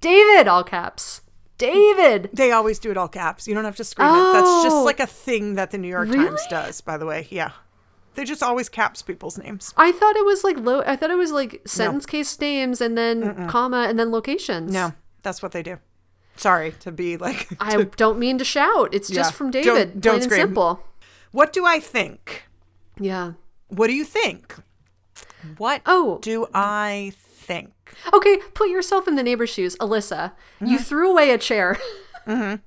David, 0.01 0.47
all 0.47 0.63
caps. 0.63 1.21
David! 1.57 2.29
They 2.33 2.51
always 2.51 2.79
do 2.79 2.89
it 2.91 2.97
all 2.97 3.07
caps. 3.07 3.47
You 3.47 3.53
don't 3.53 3.63
have 3.65 3.75
to 3.75 3.83
scream 3.83 4.07
it. 4.09 4.33
That's 4.33 4.63
just 4.63 4.75
Oh. 4.75 4.83
like 4.83 4.99
a 4.99 5.05
thing 5.07 5.55
that 5.55 5.71
the 5.71 5.77
New 5.77 5.87
York 5.87 6.09
Times 6.09 6.41
does, 6.49 6.81
by 6.81 6.97
the 6.97 7.05
way. 7.05 7.27
Yeah. 7.29 7.51
They 8.15 8.25
just 8.25 8.43
always 8.43 8.69
caps 8.69 9.01
people's 9.01 9.37
names. 9.37 9.73
I 9.77 9.91
thought 9.91 10.15
it 10.15 10.25
was 10.25 10.43
like 10.43 10.57
low. 10.57 10.81
I 10.85 10.95
thought 10.95 11.09
it 11.11 11.15
was 11.17 11.31
like 11.31 11.61
sentence 11.65 12.05
case 12.05 12.39
names 12.39 12.79
and 12.81 12.97
then 12.97 13.47
comma 13.49 13.85
and 13.89 13.97
then 13.99 14.11
locations. 14.11 14.71
No, 14.71 14.93
that's 15.21 15.41
what 15.41 15.51
they 15.51 15.63
do. 15.63 15.79
Sorry 16.35 16.71
to 16.79 16.91
be 16.91 17.17
like. 17.17 17.47
I 17.59 17.83
don't 17.83 18.19
mean 18.19 18.37
to 18.39 18.45
shout. 18.45 18.93
It's 18.93 19.09
Yeah. 19.09 19.15
just 19.17 19.33
from 19.33 19.51
Don't- 19.51 19.63
David. 19.63 20.01
don't 20.01 20.01
plain 20.01 20.13
and 20.15 20.23
scream. 20.23 20.39
simple. 20.47 20.83
what 21.31 21.53
do 21.53 21.65
I 21.65 21.79
think? 21.79 22.43
Yeah. 22.99 23.33
What 23.69 23.87
do 23.87 23.93
you 23.93 24.03
think? 24.03 24.55
What 25.57 25.81
Oh. 25.85 26.19
do 26.21 26.47
I 26.53 27.13
think? 27.17 27.71
Okay, 28.13 28.37
put 28.53 28.69
yourself 28.69 29.07
in 29.07 29.15
the 29.15 29.23
neighbor's 29.23 29.49
shoes. 29.49 29.75
Alyssa, 29.77 30.31
you 30.61 30.67
Mm-hmm. 30.77 30.83
threw 30.83 31.09
away 31.11 31.31
a 31.31 31.37
chair. 31.37 31.77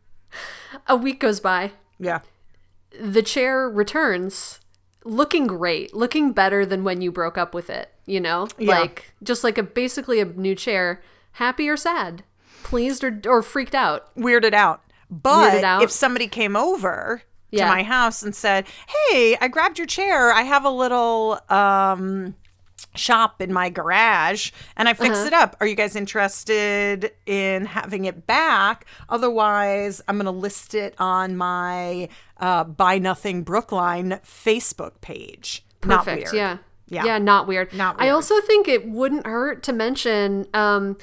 A 0.86 0.96
week 0.96 1.20
goes 1.20 1.40
by. 1.40 1.72
Yeah. 1.98 2.20
The 3.00 3.22
chair 3.22 3.68
returns 3.68 4.60
looking 5.04 5.46
great, 5.46 5.94
looking 5.94 6.32
better 6.32 6.66
than 6.66 6.84
when 6.84 7.00
you 7.00 7.10
broke 7.10 7.38
up 7.38 7.54
with 7.54 7.70
it, 7.70 7.92
you 8.04 8.20
know? 8.20 8.48
Yeah. 8.58 8.80
Like 8.80 9.12
just 9.22 9.42
like 9.44 9.56
a 9.58 9.62
basically 9.62 10.20
a 10.20 10.24
new 10.26 10.54
chair. 10.54 11.00
Happy 11.32 11.68
or 11.68 11.76
sad? 11.76 12.24
Pleased 12.66 13.04
or 13.04 13.20
or 13.26 13.42
freaked 13.42 13.74
out? 13.74 14.14
Weirded 14.16 14.52
out. 14.54 14.82
But 15.10 15.52
Weirded 15.52 15.62
out? 15.64 15.82
if 15.82 15.90
somebody 15.90 16.26
came 16.26 16.56
over 16.56 17.22
Yeah. 17.50 17.64
to 17.68 17.70
my 17.70 17.82
house 17.84 18.22
and 18.22 18.34
said, 18.34 18.66
"Hey, 19.08 19.36
I 19.40 19.48
grabbed 19.48 19.78
your 19.78 19.86
chair. 19.86 20.32
I 20.32 20.42
have 20.42 20.64
a 20.64 20.70
little 20.70 21.38
um 21.48 22.34
shop 22.94 23.40
in 23.42 23.52
my 23.52 23.68
garage 23.68 24.50
and 24.76 24.88
I 24.88 24.94
fixed 24.94 25.18
Uh-huh. 25.20 25.26
it 25.26 25.32
up. 25.34 25.56
Are 25.60 25.66
you 25.66 25.74
guys 25.74 25.94
interested 25.96 27.12
in 27.26 27.66
having 27.66 28.06
it 28.06 28.26
back? 28.26 28.86
Otherwise, 29.10 30.00
I'm 30.08 30.16
going 30.16 30.24
to 30.24 30.30
list 30.30 30.74
it 30.74 30.94
on 30.98 31.36
my 31.36 32.08
uh, 32.40 32.64
Buy 32.64 32.98
Nothing 32.98 33.42
Brookline 33.42 34.18
Facebook 34.24 35.00
page. 35.02 35.62
Not 35.84 36.04
Perfect. 36.06 36.32
weird. 36.32 36.34
Yeah. 36.34 36.56
Yeah. 36.88 37.04
Yeah, 37.04 37.18
not 37.18 37.46
weird. 37.46 37.72
Not 37.74 37.96
I 38.00 38.08
also 38.10 38.40
think 38.40 38.66
it 38.66 38.88
wouldn't 38.88 39.26
hurt 39.26 39.62
to 39.64 39.72
mention 39.74 40.46
um 40.54 40.96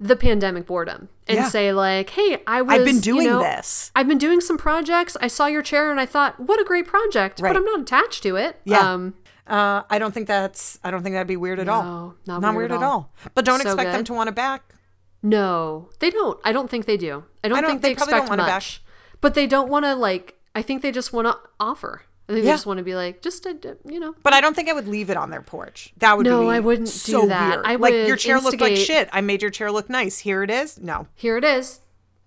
the 0.00 0.14
pandemic 0.16 0.66
boredom 0.66 1.08
and 1.26 1.38
Yeah. 1.38 1.48
say 1.48 1.72
like, 1.72 2.10
"Hey, 2.10 2.42
I 2.46 2.62
was 2.62 2.78
I've 2.78 2.84
been 2.84 2.96
you 2.96 3.00
doing 3.02 3.26
know, 3.26 3.40
this. 3.40 3.90
I've 3.96 4.06
been 4.08 4.18
doing 4.18 4.40
some 4.40 4.56
projects. 4.58 5.16
I 5.20 5.26
saw 5.28 5.46
your 5.46 5.62
chair 5.62 5.90
and 5.90 5.98
I 6.00 6.06
thought, 6.06 6.38
"What 6.38 6.60
a 6.60 6.64
great 6.64 6.86
project." 6.86 7.40
Right. 7.40 7.50
But 7.52 7.56
I'm 7.56 7.64
not 7.64 7.80
attached 7.80 8.22
to 8.24 8.36
it. 8.36 8.60
Yeah. 8.64 8.78
Um 8.92 9.14
Uh, 9.46 9.82
I 9.88 9.98
don't 9.98 10.12
think 10.12 10.26
that's. 10.28 10.78
I 10.84 10.90
don't 10.90 11.02
think 11.02 11.14
that'd 11.14 11.26
be 11.26 11.36
weird 11.38 11.58
at 11.58 11.68
all. 11.70 12.14
Not 12.26 12.42
not 12.42 12.54
weird 12.54 12.70
weird 12.70 12.82
at 12.82 12.84
all. 12.84 12.92
all. 12.92 13.12
But 13.34 13.44
don't 13.46 13.62
So 13.62 13.68
expect 13.70 13.92
them 13.92 14.04
to 14.04 14.12
want 14.12 14.28
it 14.28 14.34
back. 14.34 14.74
no, 15.22 15.88
they 16.00 16.10
don't. 16.10 16.38
I 16.44 16.52
don't 16.52 16.70
think 16.70 16.86
they 16.86 16.96
do. 16.96 17.24
I 17.42 17.48
don't, 17.48 17.58
I 17.58 17.60
don't- 17.62 17.70
think 17.70 17.82
they, 17.82 17.88
they 17.88 17.92
expect 17.92 18.28
want 18.28 18.40
it 18.40 18.44
back. 18.44 18.54
much. 18.56 18.82
But 19.20 19.34
they 19.34 19.46
don't 19.46 19.68
want 19.68 19.84
to 19.84 19.94
like 19.94 20.34
I 20.54 20.62
think 20.62 20.82
they 20.82 20.92
just 20.92 21.12
want 21.12 21.26
to 21.28 21.36
offer. 21.58 22.02
I 22.28 22.32
think 22.34 22.44
Yeah. 22.44 22.50
they 22.52 22.54
just 22.56 22.66
want 22.66 22.78
to 22.78 22.84
be 22.84 22.94
like 22.94 23.22
just 23.22 23.46
a, 23.46 23.56
you 23.86 23.98
know, 23.98 24.14
But 24.22 24.34
I 24.34 24.40
don't 24.42 24.54
think 24.54 24.68
I 24.68 24.74
would 24.74 24.86
leave 24.86 25.08
it 25.08 25.16
on 25.16 25.30
their 25.30 25.40
porch. 25.42 25.92
That 25.96 26.16
would 26.16 26.24
be. 26.24 26.30
No, 26.30 26.48
I 26.48 26.60
wouldn't 26.60 26.88
so 26.88 27.22
do 27.22 27.28
that. 27.28 27.56
weird. 27.56 27.66
I 27.66 27.76
like 27.76 27.92
your 27.94 28.06
would 28.10 28.18
chair 28.18 28.38
looked 28.40 28.60
like 28.60 28.76
shit. 28.76 29.08
I 29.12 29.20
made 29.22 29.40
your 29.40 29.50
chair 29.50 29.72
look 29.72 29.88
nice. 29.88 30.18
Here 30.18 30.42
it 30.42 30.50
is. 30.50 30.78
No. 30.78 31.06
here 31.14 31.36
it 31.38 31.44
is. 31.44 31.80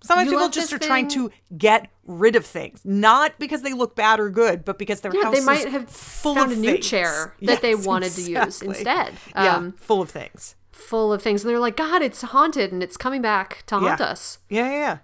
Sometimes 0.04 0.32
You 0.32 0.36
people 0.36 0.48
just 0.48 0.72
are 0.72 0.78
this 0.78 0.88
trying 0.88 1.06
to 1.10 1.30
get 1.56 1.88
rid 2.04 2.34
of 2.34 2.44
things, 2.44 2.80
not 2.84 3.38
because 3.38 3.62
they 3.62 3.72
look 3.72 3.94
bad 3.94 4.18
or 4.18 4.30
good, 4.30 4.64
but 4.64 4.76
because 4.76 5.00
their 5.02 5.14
Yeah, 5.14 5.22
house 5.22 5.34
they 5.38 5.40
might 5.44 5.68
have 5.68 5.88
full 5.88 6.34
found 6.34 6.50
of 6.50 6.58
a 6.58 6.60
new 6.60 6.72
things. 6.72 6.88
chair 6.88 7.36
that 7.42 7.62
they 7.62 7.70
Yes, 7.70 7.86
wanted 7.86 8.10
to 8.10 8.22
use 8.22 8.60
instead. 8.62 9.14
yeah, 9.36 9.54
Um, 9.58 9.72
full 9.74 10.02
of 10.02 10.10
things. 10.10 10.56
full 10.72 11.12
of 11.12 11.22
things. 11.22 11.44
And 11.44 11.50
they're 11.52 11.60
like, 11.60 11.76
God, 11.76 12.02
it's 12.02 12.20
haunted 12.22 12.72
and 12.72 12.82
it's 12.82 12.96
coming 12.96 13.22
back 13.22 13.62
to 13.66 13.78
haunt 13.78 14.00
Yeah. 14.00 14.06
us. 14.06 14.38
Yeah, 14.48 14.64
yeah, 14.64 14.76
yeah. 14.78 14.98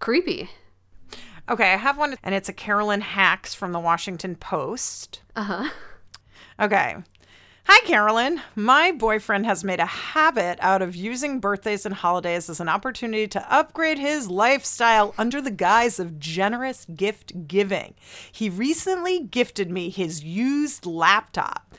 Creepy. 0.00 0.48
Okay, 1.48 1.72
I 1.72 1.76
have 1.76 1.98
one, 1.98 2.16
and 2.22 2.34
it's 2.34 2.48
a 2.48 2.52
Carolyn 2.52 3.00
Hax 3.00 3.54
from 3.54 3.72
the 3.72 3.80
Washington 3.80 4.36
Post. 4.36 5.22
Uh 5.34 5.42
huh. 5.42 5.70
Okay. 6.60 6.96
Hi, 7.64 7.86
Carolyn. 7.86 8.40
My 8.54 8.92
boyfriend 8.92 9.46
has 9.46 9.64
made 9.64 9.80
a 9.80 9.86
habit 9.86 10.58
out 10.60 10.82
of 10.82 10.96
using 10.96 11.40
birthdays 11.40 11.86
and 11.86 11.94
holidays 11.94 12.50
as 12.50 12.60
an 12.60 12.68
opportunity 12.68 13.26
to 13.28 13.54
upgrade 13.54 13.98
his 13.98 14.28
lifestyle 14.28 15.14
under 15.16 15.40
the 15.40 15.50
guise 15.50 15.98
of 15.98 16.18
generous 16.18 16.84
gift 16.96 17.46
giving. 17.48 17.94
He 18.30 18.50
recently 18.50 19.20
gifted 19.20 19.70
me 19.70 19.90
his 19.90 20.22
used 20.24 20.86
laptop, 20.86 21.74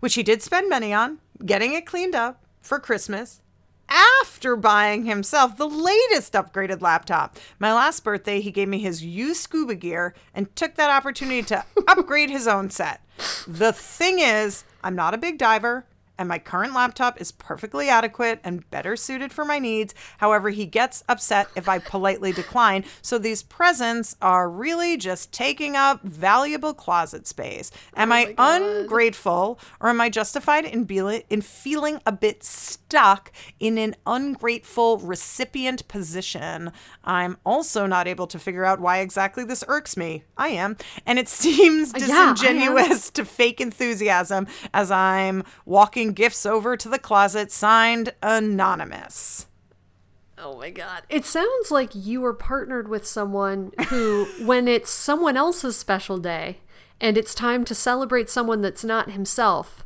which 0.00 0.14
he 0.14 0.22
did 0.22 0.42
spend 0.42 0.68
money 0.68 0.92
on, 0.92 1.20
getting 1.44 1.74
it 1.74 1.86
cleaned 1.86 2.14
up 2.14 2.42
for 2.60 2.78
Christmas 2.78 3.40
after 3.88 4.56
buying 4.56 5.04
himself 5.04 5.56
the 5.56 5.68
latest 5.68 6.32
upgraded 6.32 6.80
laptop. 6.80 7.36
My 7.58 7.72
last 7.72 8.04
birthday, 8.04 8.40
he 8.40 8.50
gave 8.50 8.68
me 8.68 8.78
his 8.78 9.04
used 9.04 9.40
scuba 9.40 9.74
gear 9.74 10.14
and 10.34 10.54
took 10.56 10.74
that 10.74 10.90
opportunity 10.90 11.42
to 11.44 11.64
upgrade 11.88 12.30
his 12.30 12.46
own 12.46 12.70
set. 12.70 13.00
The 13.46 13.72
thing 13.72 14.18
is, 14.18 14.64
I'm 14.82 14.94
not 14.94 15.14
a 15.14 15.18
big 15.18 15.38
diver. 15.38 15.86
And 16.18 16.28
my 16.28 16.38
current 16.38 16.74
laptop 16.74 17.20
is 17.20 17.30
perfectly 17.32 17.88
adequate 17.88 18.40
and 18.42 18.68
better 18.70 18.96
suited 18.96 19.32
for 19.32 19.44
my 19.44 19.58
needs. 19.58 19.94
However, 20.18 20.50
he 20.50 20.64
gets 20.64 21.04
upset 21.08 21.48
if 21.54 21.68
I 21.68 21.78
politely 21.78 22.32
decline. 22.32 22.84
So 23.02 23.18
these 23.18 23.42
presents 23.42 24.16
are 24.22 24.48
really 24.48 24.96
just 24.96 25.32
taking 25.32 25.76
up 25.76 26.02
valuable 26.02 26.72
closet 26.72 27.26
space. 27.26 27.70
Am 27.94 28.12
I 28.12 28.34
ungrateful 28.38 29.58
or 29.80 29.90
am 29.90 30.00
I 30.00 30.08
justified 30.08 30.64
in, 30.64 30.84
be- 30.84 31.24
in 31.28 31.42
feeling 31.42 32.00
a 32.06 32.12
bit 32.12 32.42
stuck 32.42 33.30
in 33.60 33.76
an 33.76 33.94
ungrateful 34.06 34.98
recipient 34.98 35.86
position? 35.88 36.72
I'm 37.04 37.36
also 37.44 37.86
not 37.86 38.08
able 38.08 38.26
to 38.28 38.38
figure 38.38 38.64
out 38.64 38.80
why 38.80 38.98
exactly 38.98 39.44
this 39.44 39.64
irks 39.68 39.96
me. 39.96 40.24
I 40.36 40.48
am. 40.48 40.76
And 41.04 41.18
it 41.18 41.28
seems 41.36 41.92
yeah, 41.92 42.32
disingenuous 42.32 43.10
to 43.10 43.24
fake 43.24 43.60
enthusiasm 43.60 44.46
as 44.72 44.90
I'm 44.90 45.44
walking 45.64 46.05
gifts 46.12 46.44
over 46.46 46.76
to 46.76 46.88
the 46.88 46.98
closet 46.98 47.50
signed 47.50 48.12
anonymous. 48.22 49.46
Oh 50.38 50.58
my 50.58 50.70
God. 50.70 51.04
It 51.08 51.24
sounds 51.24 51.70
like 51.70 51.90
you 51.94 52.20
were 52.20 52.34
partnered 52.34 52.88
with 52.88 53.06
someone 53.06 53.72
who, 53.88 54.26
when 54.44 54.68
it's 54.68 54.90
someone 54.90 55.36
else's 55.36 55.76
special 55.76 56.18
day 56.18 56.58
and 57.00 57.16
it's 57.16 57.34
time 57.34 57.64
to 57.64 57.74
celebrate 57.74 58.28
someone 58.28 58.60
that's 58.60 58.84
not 58.84 59.12
himself, 59.12 59.84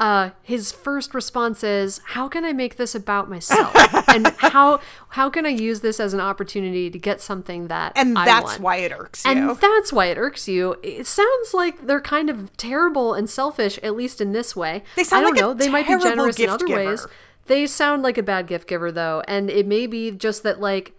uh, 0.00 0.30
his 0.42 0.72
first 0.72 1.14
response 1.14 1.62
is, 1.62 2.00
"How 2.16 2.26
can 2.26 2.44
I 2.44 2.52
make 2.52 2.76
this 2.76 2.94
about 2.94 3.28
myself? 3.30 3.72
and 4.08 4.26
how 4.38 4.80
how 5.10 5.28
can 5.30 5.44
I 5.46 5.50
use 5.50 5.80
this 5.82 6.00
as 6.00 6.14
an 6.14 6.20
opportunity 6.20 6.90
to 6.90 6.98
get 6.98 7.20
something 7.20 7.68
that 7.68 7.92
And 7.94 8.18
I 8.18 8.24
that's 8.24 8.44
want?" 8.44 8.60
why 8.60 8.76
it 8.76 8.92
irks 8.92 9.24
you. 9.24 9.30
And 9.30 9.56
that's 9.56 9.92
why 9.92 10.06
it 10.06 10.16
irks 10.18 10.48
you. 10.48 10.76
It 10.82 11.06
sounds 11.06 11.52
like 11.54 11.86
they're 11.86 12.00
kind 12.00 12.30
of 12.30 12.56
terrible 12.56 13.12
and 13.14 13.28
selfish, 13.30 13.78
at 13.82 13.94
least 13.94 14.20
in 14.20 14.32
this 14.32 14.56
way. 14.56 14.82
They 14.96 15.04
sound 15.04 15.20
I 15.20 15.22
don't 15.22 15.34
like 15.34 15.40
know. 15.42 15.54
They 15.54 15.68
might 15.68 15.86
be 15.86 15.98
generous 15.98 16.38
in 16.40 16.48
other 16.48 16.66
giver. 16.66 16.90
ways. 16.90 17.06
They 17.46 17.66
sound 17.66 18.02
like 18.02 18.16
a 18.16 18.22
bad 18.22 18.46
gift 18.46 18.66
giver, 18.68 18.90
though, 18.90 19.22
and 19.28 19.50
it 19.50 19.66
may 19.66 19.86
be 19.86 20.10
just 20.12 20.42
that 20.44 20.60
like 20.60 20.94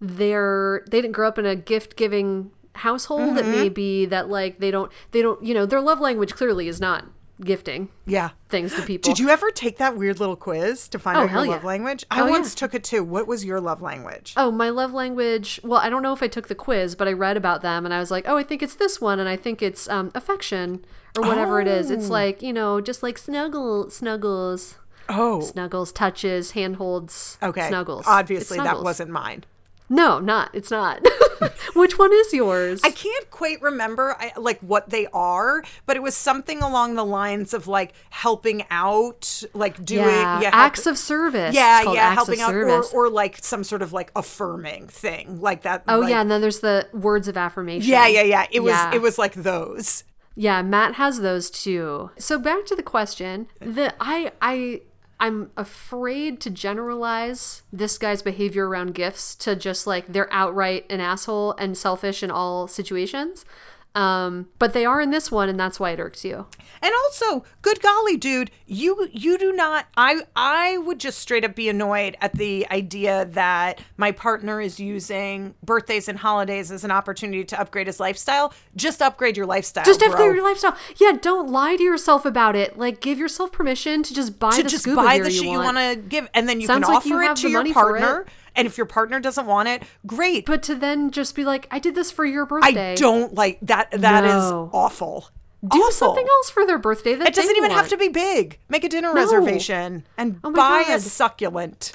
they're 0.00 0.84
they 0.90 1.00
didn't 1.00 1.12
grow 1.12 1.28
up 1.28 1.38
in 1.38 1.46
a 1.46 1.56
gift 1.56 1.96
giving 1.96 2.50
household. 2.76 3.38
It 3.38 3.42
Mm-hmm. 3.44 3.50
may 3.50 3.68
be 3.68 4.06
that 4.06 4.28
like 4.28 4.58
they 4.58 4.70
don't 4.70 4.90
they 5.12 5.22
don't 5.22 5.42
you 5.42 5.54
know 5.54 5.66
their 5.66 5.80
love 5.80 6.00
language 6.00 6.34
clearly 6.34 6.68
is 6.68 6.80
not 6.80 7.04
gifting 7.40 7.88
yeah. 8.06 8.30
things 8.48 8.74
to 8.74 8.82
people. 8.82 9.12
Did 9.12 9.18
you 9.18 9.28
ever 9.28 9.50
take 9.50 9.78
that 9.78 9.96
weird 9.96 10.20
little 10.20 10.36
quiz 10.36 10.88
to 10.88 10.98
find 10.98 11.16
Oh, 11.18 11.22
out 11.22 11.30
your 11.30 11.46
love 11.46 11.62
yeah. 11.62 11.66
language? 11.66 12.04
I 12.10 12.20
Oh, 12.20 12.26
yeah. 12.26 12.30
once 12.30 12.54
took 12.54 12.74
it 12.74 12.84
too. 12.84 13.02
What 13.02 13.26
was 13.26 13.44
your 13.44 13.60
love 13.60 13.82
language? 13.82 14.34
Oh, 14.36 14.50
my 14.52 14.68
love 14.70 14.92
language. 14.92 15.60
Well, 15.64 15.80
I 15.80 15.88
don't 15.90 16.02
know 16.02 16.12
if 16.12 16.22
I 16.22 16.28
took 16.28 16.48
the 16.48 16.54
quiz, 16.54 16.94
but 16.94 17.08
I 17.08 17.12
read 17.12 17.36
about 17.36 17.62
them 17.62 17.84
and 17.84 17.92
I 17.92 17.98
was 17.98 18.10
like, 18.10 18.24
oh, 18.28 18.36
I 18.36 18.42
think 18.44 18.62
it's 18.62 18.76
this 18.76 19.00
one, 19.00 19.18
and 19.18 19.28
I 19.28 19.36
think 19.36 19.62
it's 19.62 19.88
um, 19.88 20.10
affection 20.14 20.84
or 21.16 21.22
whatever 21.26 21.60
it 21.60 21.66
is. 21.68 21.90
It's 21.90 22.08
Oh. 22.08 22.12
like 22.12 22.40
you 22.42 22.52
know, 22.52 22.80
just 22.80 23.02
like 23.02 23.18
snuggle, 23.18 23.90
snuggles, 23.90 24.76
Oh, 25.08 25.40
snuggles, 25.40 25.92
touches, 25.92 26.52
handholds. 26.52 27.36
okay. 27.42 27.68
snuggles. 27.68 28.04
Obviously, 28.06 28.58
It's 28.58 28.64
that 28.64 28.82
wasn't 28.82 29.10
mine. 29.10 29.44
No, 29.88 30.18
not. 30.18 30.50
It's 30.54 30.70
not. 30.70 31.06
Which 31.74 31.98
one 31.98 32.12
is 32.12 32.32
yours? 32.32 32.80
I 32.82 32.90
can't 32.90 33.30
quite 33.30 33.60
remember 33.60 34.16
I, 34.18 34.32
like 34.38 34.58
what 34.60 34.88
they 34.90 35.06
are, 35.12 35.62
but 35.86 35.96
it 35.96 36.02
was 36.02 36.14
something 36.16 36.62
along 36.62 36.94
the 36.94 37.04
lines 37.04 37.52
of 37.52 37.66
like 37.66 37.92
helping 38.10 38.64
out, 38.70 39.42
like 39.52 39.84
doing 39.84 40.06
yeah, 40.06 40.40
yeah, 40.40 40.50
help- 40.50 40.54
acts 40.54 40.86
of 40.86 40.96
service. 40.96 41.54
Yeah, 41.54 41.92
yeah, 41.92 42.14
helping 42.14 42.40
out, 42.40 42.54
or, 42.54 42.82
or 42.94 43.08
like 43.10 43.38
some 43.42 43.62
sort 43.62 43.82
of 43.82 43.92
like 43.92 44.10
affirming 44.16 44.86
thing, 44.88 45.40
like 45.40 45.62
that. 45.62 45.84
oh 45.86 46.00
like- 46.00 46.10
yeah, 46.10 46.20
and 46.22 46.30
then 46.30 46.40
there's 46.40 46.60
the 46.60 46.88
words 46.94 47.28
of 47.28 47.36
affirmation. 47.36 47.90
yeah, 47.90 48.06
yeah, 48.06 48.22
yeah. 48.22 48.46
It 48.50 48.60
was 48.60 48.72
Yeah. 48.72 48.94
it 48.94 49.02
was 49.02 49.18
like 49.18 49.34
those. 49.34 50.04
Yeah, 50.36 50.62
Matt 50.62 50.94
has 50.94 51.20
those 51.20 51.50
too. 51.50 52.10
So 52.18 52.38
back 52.38 52.64
to 52.66 52.74
the 52.74 52.82
question, 52.82 53.46
the 53.60 53.94
I 54.00 54.32
I 54.40 54.80
I'm 55.24 55.50
afraid 55.56 56.38
to 56.42 56.50
generalize 56.50 57.62
this 57.72 57.96
guy's 57.96 58.20
behavior 58.20 58.68
around 58.68 58.94
gifts 58.94 59.34
to 59.36 59.56
just 59.56 59.86
like 59.86 60.06
they're 60.06 60.30
outright 60.30 60.84
an 60.90 61.00
asshole 61.00 61.52
and 61.52 61.78
selfish 61.78 62.22
in 62.22 62.30
all 62.30 62.68
situations. 62.68 63.46
Um, 63.94 64.48
but 64.58 64.72
they 64.72 64.84
are 64.84 65.00
in 65.00 65.10
this 65.10 65.30
one, 65.30 65.48
and 65.48 65.58
that's 65.58 65.78
why 65.78 65.92
it 65.92 66.00
irks 66.00 66.24
you. 66.24 66.46
And 66.82 66.92
also, 67.04 67.44
good 67.62 67.80
golly, 67.80 68.16
dude, 68.16 68.50
you 68.66 69.08
you 69.12 69.38
do 69.38 69.52
not 69.52 69.86
I 69.96 70.22
I 70.34 70.78
would 70.78 70.98
just 70.98 71.18
straight 71.18 71.44
up 71.44 71.54
be 71.54 71.68
annoyed 71.68 72.16
at 72.20 72.32
the 72.32 72.66
idea 72.70 73.24
that 73.26 73.80
my 73.96 74.10
partner 74.10 74.60
is 74.60 74.80
using 74.80 75.54
birthdays 75.62 76.08
and 76.08 76.18
holidays 76.18 76.72
as 76.72 76.82
an 76.82 76.90
opportunity 76.90 77.44
to 77.44 77.60
upgrade 77.60 77.86
his 77.86 78.00
lifestyle. 78.00 78.52
Just 78.74 79.00
upgrade 79.00 79.36
your 79.36 79.46
lifestyle. 79.46 79.84
Just 79.84 80.00
bro. 80.00 80.10
upgrade 80.10 80.34
your 80.34 80.44
lifestyle. 80.44 80.76
Yeah, 80.96 81.12
don't 81.12 81.50
lie 81.50 81.76
to 81.76 81.82
yourself 81.82 82.26
about 82.26 82.56
it. 82.56 82.76
Like, 82.76 83.00
give 83.00 83.18
yourself 83.18 83.52
permission 83.52 84.02
to 84.02 84.12
just 84.12 84.40
buy 84.40 84.56
to 84.56 84.64
the 84.64 84.68
just 84.68 84.86
buy 84.86 85.20
the 85.20 85.30
shit 85.30 85.44
you 85.44 85.58
want. 85.58 85.76
to 85.76 85.96
give 85.96 86.28
and 86.34 86.48
then 86.48 86.60
you 86.60 86.66
Sounds 86.66 86.84
can 86.84 86.94
like 86.94 87.06
offer 87.06 87.08
you 87.08 87.30
it 87.30 87.36
to 87.36 87.48
your 87.48 87.72
partner 87.72 88.22
it. 88.22 88.28
And 88.56 88.66
if 88.66 88.76
your 88.76 88.86
partner 88.86 89.20
doesn't 89.20 89.46
want 89.46 89.68
it 89.68 89.82
great 90.06 90.46
But 90.46 90.62
to 90.64 90.74
then 90.74 91.10
just 91.10 91.34
be 91.34 91.44
like, 91.44 91.66
I 91.70 91.78
did 91.78 91.94
this 91.94 92.10
for 92.10 92.24
your 92.24 92.46
birthday. 92.46 92.92
i 92.92 92.94
don't 92.94 93.34
like 93.34 93.58
that 93.62 93.90
That 93.90 94.24
is 94.24 94.50
No. 94.50 94.70
awful 94.72 95.28
do 95.62 95.78
awful. 95.78 95.90
something 95.92 96.26
else 96.28 96.50
for 96.50 96.66
their 96.66 96.76
birthday. 96.78 97.14
That 97.14 97.28
it 97.28 97.34
doesn't 97.34 97.56
even 97.56 97.70
have 97.70 97.88
to 97.88 97.96
be 97.96 98.08
big 98.08 98.58
make 98.68 98.84
a 98.84 98.88
dinner 98.88 99.14
No. 99.14 99.20
reservation 99.22 100.04
and 100.18 100.38
Oh 100.44 100.52
buy 100.52 100.84
a 100.88 100.98
succulent 101.00 101.92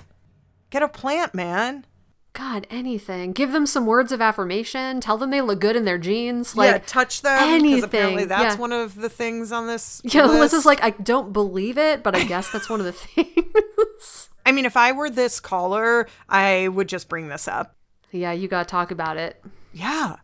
get 0.71 0.81
a 0.83 0.87
plant 0.87 1.33
man 1.33 1.85
God, 2.33 2.67
anything. 2.69 3.31
Give 3.33 3.51
them 3.51 3.65
some 3.65 3.85
words 3.87 4.11
of 4.11 4.21
affirmation. 4.21 5.01
Tell 5.01 5.17
them 5.17 5.31
they 5.31 5.41
look 5.41 5.59
good 5.59 5.75
in 5.75 5.83
their 5.83 5.97
jeans. 5.97 6.53
yeah 6.55 6.61
Like 6.73 6.85
touch 6.85 7.21
them 7.23 7.61
because 7.63 7.83
apparently 7.83 8.13
anything, 8.23 8.27
that's 8.29 8.55
yeah. 8.55 8.61
one 8.61 8.71
of 8.71 8.95
the 8.95 9.09
things 9.09 9.51
on 9.51 9.65
this 9.67 9.99
Yeah, 10.05 10.25
list. 10.27 10.53
Alyssa's 10.53 10.65
like, 10.65 10.81
I 10.81 10.91
don't 10.91 11.33
believe 11.33 11.77
it, 11.79 12.01
but 12.03 12.15
I 12.15 12.23
guess 12.23 12.49
that's 12.51 12.69
one 12.69 12.79
of 12.79 12.85
the 12.85 12.91
things. 12.93 14.29
I 14.49 14.51
mean 14.51 14.65
if 14.65 14.75
i 14.75 14.91
were 14.91 15.09
this 15.09 15.39
caller 15.39 16.07
i 16.27 16.67
would 16.67 16.89
just 16.89 17.07
bring 17.07 17.29
this 17.29 17.47
up 17.47 17.75
yeah, 18.11 18.31
you 18.31 18.47
gotta 18.47 18.67
talk 18.67 18.89
about 18.89 19.17
it. 19.17 19.39
yeah 19.71 20.15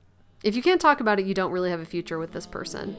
If 0.44 0.55
you 0.55 0.63
can't 0.63 0.82
talk 0.82 1.00
about 1.01 1.20
it, 1.20 1.27
you 1.27 1.36
don't 1.36 1.51
really 1.51 1.70
have 1.70 1.79
a 1.79 1.86
future 1.86 2.17
with 2.17 2.32
this 2.32 2.48
person. 2.48 2.96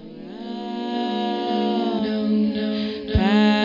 Treading 3.12 3.55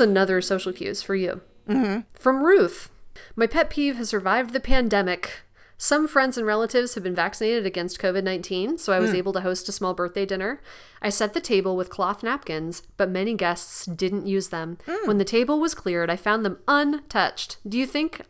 Another 0.00 0.40
social 0.40 0.72
cues 0.72 1.02
for 1.02 1.14
you. 1.14 1.42
Mm-hmm. 1.68 2.00
From 2.14 2.42
Ruth. 2.42 2.90
My 3.36 3.46
pet 3.46 3.70
peeve 3.70 3.96
has 3.96 4.08
survived 4.08 4.52
the 4.52 4.60
pandemic. 4.60 5.42
Some 5.82 6.06
friends 6.06 6.36
and 6.36 6.46
relatives 6.46 6.94
have 6.94 7.02
been 7.02 7.14
vaccinated 7.14 7.64
against 7.64 7.98
COVID 8.00 8.22
19, 8.22 8.76
so 8.76 8.92
I 8.92 8.98
was 8.98 9.12
hmm. 9.12 9.16
able 9.16 9.32
to 9.32 9.40
host 9.40 9.66
a 9.66 9.72
small 9.72 9.94
birthday 9.94 10.26
dinner. 10.26 10.60
I 11.00 11.08
set 11.08 11.32
the 11.32 11.40
table 11.40 11.74
with 11.74 11.88
cloth 11.88 12.22
napkins, 12.22 12.82
but 12.98 13.08
many 13.08 13.32
guests 13.32 13.86
didn't 13.86 14.26
use 14.26 14.48
them. 14.50 14.76
Hmm. 14.86 15.08
When 15.08 15.16
the 15.16 15.24
table 15.24 15.58
was 15.58 15.74
cleared, 15.74 16.10
I 16.10 16.16
found 16.16 16.44
them 16.44 16.58
untouched. 16.68 17.56
Do 17.66 17.78
you 17.78 17.86
think. 17.86 18.20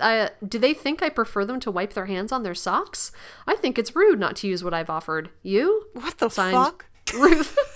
I, 0.00 0.30
do 0.46 0.60
they 0.60 0.74
think 0.74 1.02
I 1.02 1.08
prefer 1.08 1.44
them 1.44 1.58
to 1.60 1.72
wipe 1.72 1.94
their 1.94 2.06
hands 2.06 2.30
on 2.30 2.44
their 2.44 2.54
socks? 2.54 3.10
I 3.48 3.56
think 3.56 3.80
it's 3.80 3.96
rude 3.96 4.20
not 4.20 4.36
to 4.36 4.46
use 4.46 4.62
what 4.62 4.72
I've 4.72 4.88
offered. 4.88 5.30
You? 5.42 5.88
what 5.94 6.18
the 6.18 6.28
Signed, 6.28 6.54
fuck 6.54 6.86
Ruth. 7.12 7.58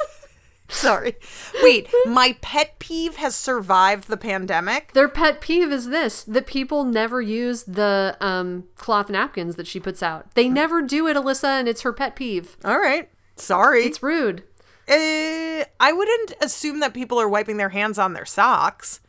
sorry 0.69 1.17
wait 1.63 1.89
my 2.07 2.37
pet 2.41 2.79
peeve 2.79 3.17
has 3.17 3.37
survived 3.37 4.09
the 4.09 4.17
pandemic 4.17 4.93
Their 4.93 5.09
pet 5.09 5.41
peeve 5.41 5.71
is 5.71 5.89
this 5.89 6.25
that 6.25 6.47
people 6.47 6.85
never 6.85 7.21
use 7.23 7.65
the 7.65 8.17
um, 8.21 8.65
cloth 8.77 9.09
napkins 9.11 9.57
that 9.57 9.67
she 9.67 9.79
puts 9.81 10.03
out. 10.03 10.35
They 10.35 10.49
never 10.49 10.83
do 10.83 11.07
it, 11.07 11.17
Alyssa, 11.17 11.59
and 11.61 11.69
it's 11.69 11.83
her 11.83 11.93
pet 11.93 12.17
peeve. 12.17 12.57
all 12.65 12.79
right 12.79 13.09
sorry 13.37 13.85
It's 13.85 14.03
rude. 14.03 14.43
Uh, 14.89 15.65
I 15.81 15.93
wouldn't 15.93 16.35
assume 16.41 16.81
that 16.81 16.95
people 16.95 17.21
are 17.21 17.29
wiping 17.29 17.57
their 17.57 17.71
hands 17.71 17.99
on 17.99 18.13
their 18.13 18.25
socks. 18.25 19.01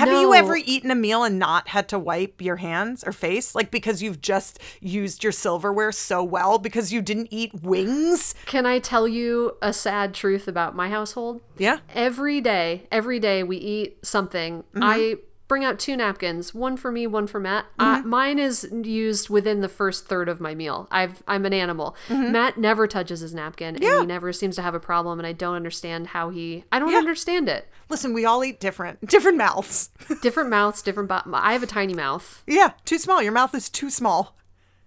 Have 0.00 0.20
you 0.20 0.34
ever 0.34 0.56
eaten 0.56 0.90
a 0.90 0.94
meal 0.94 1.24
and 1.24 1.38
not 1.38 1.68
had 1.68 1.88
to 1.90 1.98
wipe 1.98 2.40
your 2.40 2.56
hands 2.56 3.04
or 3.04 3.12
face? 3.12 3.54
Like 3.54 3.70
because 3.70 4.02
you've 4.02 4.20
just 4.20 4.58
used 4.80 5.22
your 5.22 5.32
silverware 5.32 5.92
so 5.92 6.22
well 6.22 6.58
because 6.58 6.92
you 6.92 7.02
didn't 7.02 7.28
eat 7.30 7.62
wings? 7.62 8.34
Can 8.46 8.66
I 8.66 8.78
tell 8.78 9.06
you 9.06 9.56
a 9.62 9.72
sad 9.72 10.14
truth 10.14 10.48
about 10.48 10.74
my 10.74 10.88
household? 10.88 11.40
Yeah. 11.58 11.78
Every 11.94 12.40
day, 12.40 12.86
every 12.90 13.20
day 13.20 13.42
we 13.42 13.56
eat 13.56 14.04
something. 14.04 14.64
Mm-hmm. 14.74 14.82
I 14.82 15.16
bring 15.50 15.64
out 15.64 15.78
two 15.80 15.96
napkins, 15.96 16.54
one 16.54 16.76
for 16.78 16.90
me, 16.92 17.06
one 17.06 17.26
for 17.26 17.40
Matt. 17.40 17.66
Uh, 17.78 18.00
mine 18.04 18.38
is 18.38 18.66
used 18.84 19.28
within 19.28 19.60
the 19.60 19.68
first 19.68 20.06
third 20.06 20.28
of 20.28 20.40
my 20.40 20.54
meal. 20.54 20.86
I've 20.90 21.22
I'm 21.28 21.44
an 21.44 21.52
animal. 21.52 21.96
Matt 22.08 22.56
never 22.56 22.86
touches 22.86 23.20
his 23.20 23.34
napkin, 23.34 23.74
and 23.74 23.84
he 23.84 24.06
never 24.06 24.32
seems 24.32 24.54
to 24.56 24.62
have 24.62 24.74
a 24.74 24.80
problem. 24.80 25.18
And 25.18 25.26
I 25.26 25.32
don't 25.32 25.56
understand 25.56 26.06
how 26.06 26.30
he. 26.30 26.64
I 26.70 26.78
don't 26.78 26.92
Yeah. 26.92 26.98
understand 26.98 27.48
it. 27.48 27.68
Listen, 27.88 28.14
we 28.14 28.24
all 28.24 28.44
eat 28.44 28.60
different 28.60 29.06
different 29.08 29.36
mouths. 29.36 29.90
Different 30.22 30.50
mouths, 30.50 30.80
different. 30.82 31.08
Bo- 31.08 31.22
I 31.34 31.52
have 31.52 31.62
a 31.64 31.66
tiny 31.66 31.94
mouth. 31.94 32.42
yeah, 32.46 32.72
too 32.84 32.98
small. 32.98 33.20
Your 33.20 33.32
mouth 33.32 33.54
is 33.54 33.68
too 33.68 33.90
small. 33.90 34.36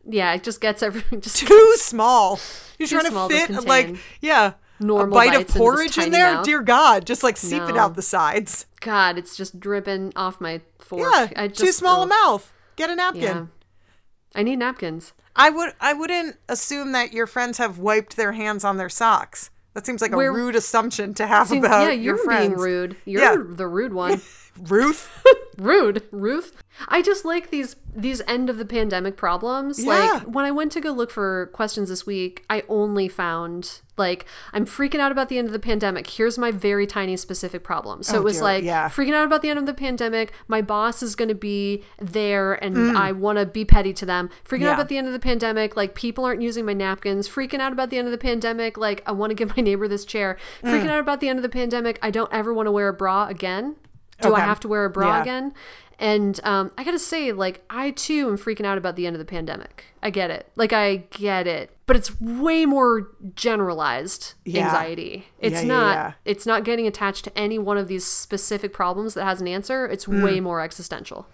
Yeah, 0.05 0.33
it 0.33 0.43
just 0.43 0.59
gets 0.61 0.81
everything. 0.83 1.21
Just 1.27 1.37
Too 1.45 1.73
small. 1.77 2.39
You're 2.77 2.87
Too 2.89 2.99
trying 2.99 3.11
small 3.11 3.29
to 3.29 3.35
to 3.47 3.53
fit 3.53 3.65
like 3.67 3.95
yeah, 4.21 4.53
normal 4.79 5.17
a 5.17 5.19
bite 5.29 5.35
of 5.39 5.47
porridge 5.47 5.97
in 5.97 6.05
tiny 6.05 6.09
there. 6.11 6.33
mouth. 6.35 6.45
Dear 6.45 6.61
God, 6.61 7.05
just 7.05 7.23
like 7.23 7.37
seep 7.37 7.61
it 7.63 7.75
No. 7.75 7.81
out 7.81 7.95
the 7.95 8.01
sides. 8.01 8.65
God, 8.81 9.17
it's 9.17 9.35
just 9.37 9.59
dripping 9.59 10.13
off 10.15 10.41
my 10.41 10.61
fork. 10.79 11.01
Yeah, 11.11 11.27
I 11.35 11.47
just, 11.47 11.59
too 11.61 11.71
small 11.71 12.03
a 12.03 12.07
mouth. 12.07 12.51
Get 12.75 12.89
a 12.89 12.95
napkin. 12.95 13.21
Yeah. 13.21 13.45
I 14.35 14.43
need 14.43 14.57
napkins. 14.57 15.13
I 15.35 15.49
would 15.49 15.73
I 15.79 15.93
wouldn't 15.93 16.37
assume 16.49 16.91
that 16.91 17.13
your 17.13 17.27
friends 17.27 17.57
have 17.57 17.79
wiped 17.79 18.17
their 18.17 18.33
hands 18.33 18.63
on 18.63 18.77
their 18.77 18.89
socks. 18.89 19.49
That 19.73 19.85
seems 19.85 20.01
like 20.01 20.11
a 20.11 20.17
Where- 20.17 20.31
rude 20.31 20.55
assumption 20.55 21.13
to 21.15 21.25
have 21.25 21.47
Seems- 21.47 21.65
about 21.65 21.81
yeah, 21.83 21.89
your 21.91 22.17
you're 22.17 22.27
being 22.29 22.53
rude. 22.53 22.95
You're 23.05 23.21
Yeah. 23.21 23.35
the 23.39 23.67
rude 23.67 23.93
one. 24.03 24.21
Ruth? 24.59 25.09
rude, 25.57 26.03
Ruth. 26.11 26.62
I 26.87 27.01
just 27.01 27.23
like 27.25 27.49
these 27.51 27.75
these 27.95 28.21
end 28.27 28.49
of 28.49 28.57
the 28.57 28.65
pandemic 28.65 29.15
problems. 29.15 29.83
Yeah. 29.83 29.89
Like 29.91 30.23
when 30.23 30.45
I 30.45 30.51
went 30.51 30.71
to 30.71 30.81
go 30.81 30.91
look 30.91 31.11
for 31.11 31.47
questions 31.53 31.89
this 31.89 32.05
week, 32.07 32.43
I 32.49 32.63
only 32.67 33.07
found 33.07 33.81
like 33.95 34.25
I'm 34.51 34.65
freaking 34.65 34.99
out 34.99 35.11
about 35.11 35.29
the 35.29 35.37
end 35.37 35.45
of 35.45 35.53
the 35.53 35.59
pandemic. 35.59 36.09
Here's 36.09 36.39
my 36.39 36.49
very 36.49 36.87
tiny 36.87 37.15
specific 37.15 37.63
problem. 37.63 38.01
So 38.01 38.15
Oh, 38.15 38.21
it 38.21 38.23
was 38.23 38.37
dear, 38.37 38.43
like 38.43 38.63
yeah. 38.63 38.89
freaking 38.89 39.13
out 39.13 39.25
about 39.27 39.43
the 39.43 39.49
end 39.51 39.59
of 39.59 39.67
the 39.67 39.73
pandemic. 39.75 40.33
My 40.47 40.63
boss 40.63 41.03
is 41.03 41.15
going 41.15 41.29
to 41.29 41.35
be 41.35 41.83
there 41.99 42.55
and 42.55 42.75
Mm. 42.75 42.95
I 42.95 43.11
want 43.11 43.37
to 43.37 43.45
be 43.45 43.63
petty 43.65 43.93
to 43.93 44.05
them. 44.07 44.31
Freaking 44.43 44.61
Yeah. 44.61 44.69
out 44.69 44.73
about 44.73 44.89
the 44.89 44.97
end 44.97 45.05
of 45.05 45.13
the 45.13 45.19
pandemic, 45.19 45.77
like 45.77 45.93
people 45.93 46.25
aren't 46.25 46.41
using 46.41 46.65
my 46.65 46.73
napkins. 46.73 47.29
Freaking 47.29 47.59
out 47.59 47.71
about 47.71 47.91
the 47.91 47.99
end 47.99 48.07
of 48.07 48.11
the 48.11 48.17
pandemic, 48.17 48.75
like 48.79 49.03
I 49.05 49.11
want 49.11 49.29
to 49.29 49.35
give 49.35 49.49
my 49.55 49.61
neighbor 49.61 49.87
this 49.87 50.05
chair. 50.05 50.37
Mm. 50.63 50.71
Freaking 50.71 50.89
out 50.89 50.99
about 50.99 51.19
the 51.19 51.29
end 51.29 51.37
of 51.37 51.43
the 51.43 51.49
pandemic, 51.49 51.99
I 52.01 52.09
don't 52.09 52.33
ever 52.33 52.51
want 52.51 52.65
to 52.65 52.71
wear 52.71 52.87
a 52.87 52.93
bra 52.93 53.27
again. 53.27 53.75
Do 54.21 54.33
I 54.35 54.39
have 54.39 54.59
to 54.61 54.69
wear 54.69 54.85
a 54.85 54.89
bra 54.89 55.15
Yeah. 55.17 55.21
again? 55.21 55.53
And 55.99 56.39
um, 56.43 56.71
I 56.77 56.83
gotta 56.83 56.99
say, 56.99 57.31
like, 57.31 57.63
I 57.69 57.91
too 57.91 58.27
am 58.29 58.37
freaking 58.37 58.65
out 58.65 58.77
about 58.77 58.95
the 58.95 59.05
end 59.07 59.15
of 59.15 59.19
the 59.19 59.25
pandemic. 59.25 59.85
I 60.01 60.09
get 60.09 60.31
it. 60.31 60.49
Like, 60.55 60.73
I 60.73 60.97
get 61.11 61.47
it. 61.47 61.69
But 61.85 61.95
it's 61.95 62.19
way 62.19 62.65
more 62.65 63.09
generalized 63.35 64.33
Yeah. 64.45 64.65
anxiety. 64.65 65.27
It's 65.39 65.61
Yeah, 65.61 65.67
not. 65.67 65.95
yeah. 65.95 66.11
It's 66.25 66.45
not 66.45 66.63
getting 66.63 66.87
attached 66.87 67.23
to 67.25 67.37
any 67.37 67.59
one 67.59 67.77
of 67.77 67.87
these 67.87 68.05
specific 68.05 68.73
problems 68.73 69.13
that 69.13 69.23
has 69.25 69.39
an 69.41 69.47
answer. 69.47 69.85
It's 69.85 70.05
Hmm. 70.05 70.23
way 70.23 70.39
more 70.39 70.61
existential. 70.61 71.27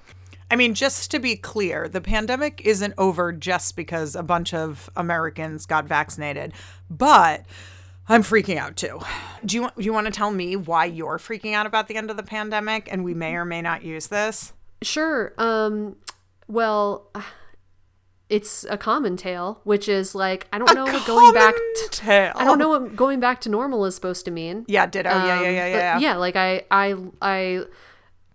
I 0.52 0.56
mean, 0.56 0.74
just 0.74 1.12
to 1.12 1.20
be 1.20 1.36
clear, 1.36 1.88
the 1.88 2.02
pandemic 2.02 2.62
isn't 2.66 2.96
over 2.98 3.32
just 3.32 3.76
because 3.76 4.16
a 4.16 4.24
bunch 4.24 4.54
of 4.54 4.90
Americans 4.96 5.66
got 5.68 5.86
vaccinated, 5.86 6.54
but 6.90 7.46
I'm 8.10 8.24
freaking 8.24 8.58
out 8.58 8.76
too. 8.76 9.00
Do 9.46 9.56
you 9.56 9.62
want 9.62 9.76
do 9.78 9.84
you 9.84 9.94
want 9.94 10.08
to 10.08 10.12
tell 10.12 10.32
me 10.32 10.56
why 10.56 10.86
you're 10.86 11.20
freaking 11.20 11.54
out 11.54 11.66
about 11.66 11.88
the 11.88 11.96
end 11.96 12.10
of 12.10 12.18
the 12.18 12.24
pandemic 12.24 12.90
and 12.92 13.04
we 13.04 13.14
may 13.14 13.36
or 13.36 13.46
may 13.46 13.62
not 13.62 13.84
use 13.84 14.08
this? 14.08 14.52
Sure. 14.82 15.34
Um. 15.38 15.96
Well. 16.48 17.12
It's 18.30 18.64
a 18.70 18.78
common 18.78 19.18
tale, 19.18 19.60
which 19.64 19.90
is 19.90 20.14
like 20.14 20.48
I 20.54 20.60
don't 20.60 20.76
know 20.76 20.86
what 20.86 21.08
going 21.08 21.34
back. 21.34 21.56
To, 21.56 21.88
tale. 21.90 22.34
I 22.36 22.44
don't 22.44 22.60
know 22.60 22.70
what 22.70 22.96
going 22.96 23.20
back 23.20 23.42
to 23.42 23.50
normal 23.50 23.86
is 23.86 23.96
supposed 23.96 24.24
to 24.26 24.32
mean. 24.32 24.66
Yeah, 24.68 24.86
did. 24.86 25.04
ditto. 25.04 25.10
yeah, 25.10 25.42
yeah, 25.42 25.48
Um, 25.48 25.56
yeah, 25.56 25.68
yeah. 25.68 25.98
yeah, 25.98 26.16
like 26.16 26.36
I, 26.36 26.62
I, 26.70 26.96
I, 27.24 27.64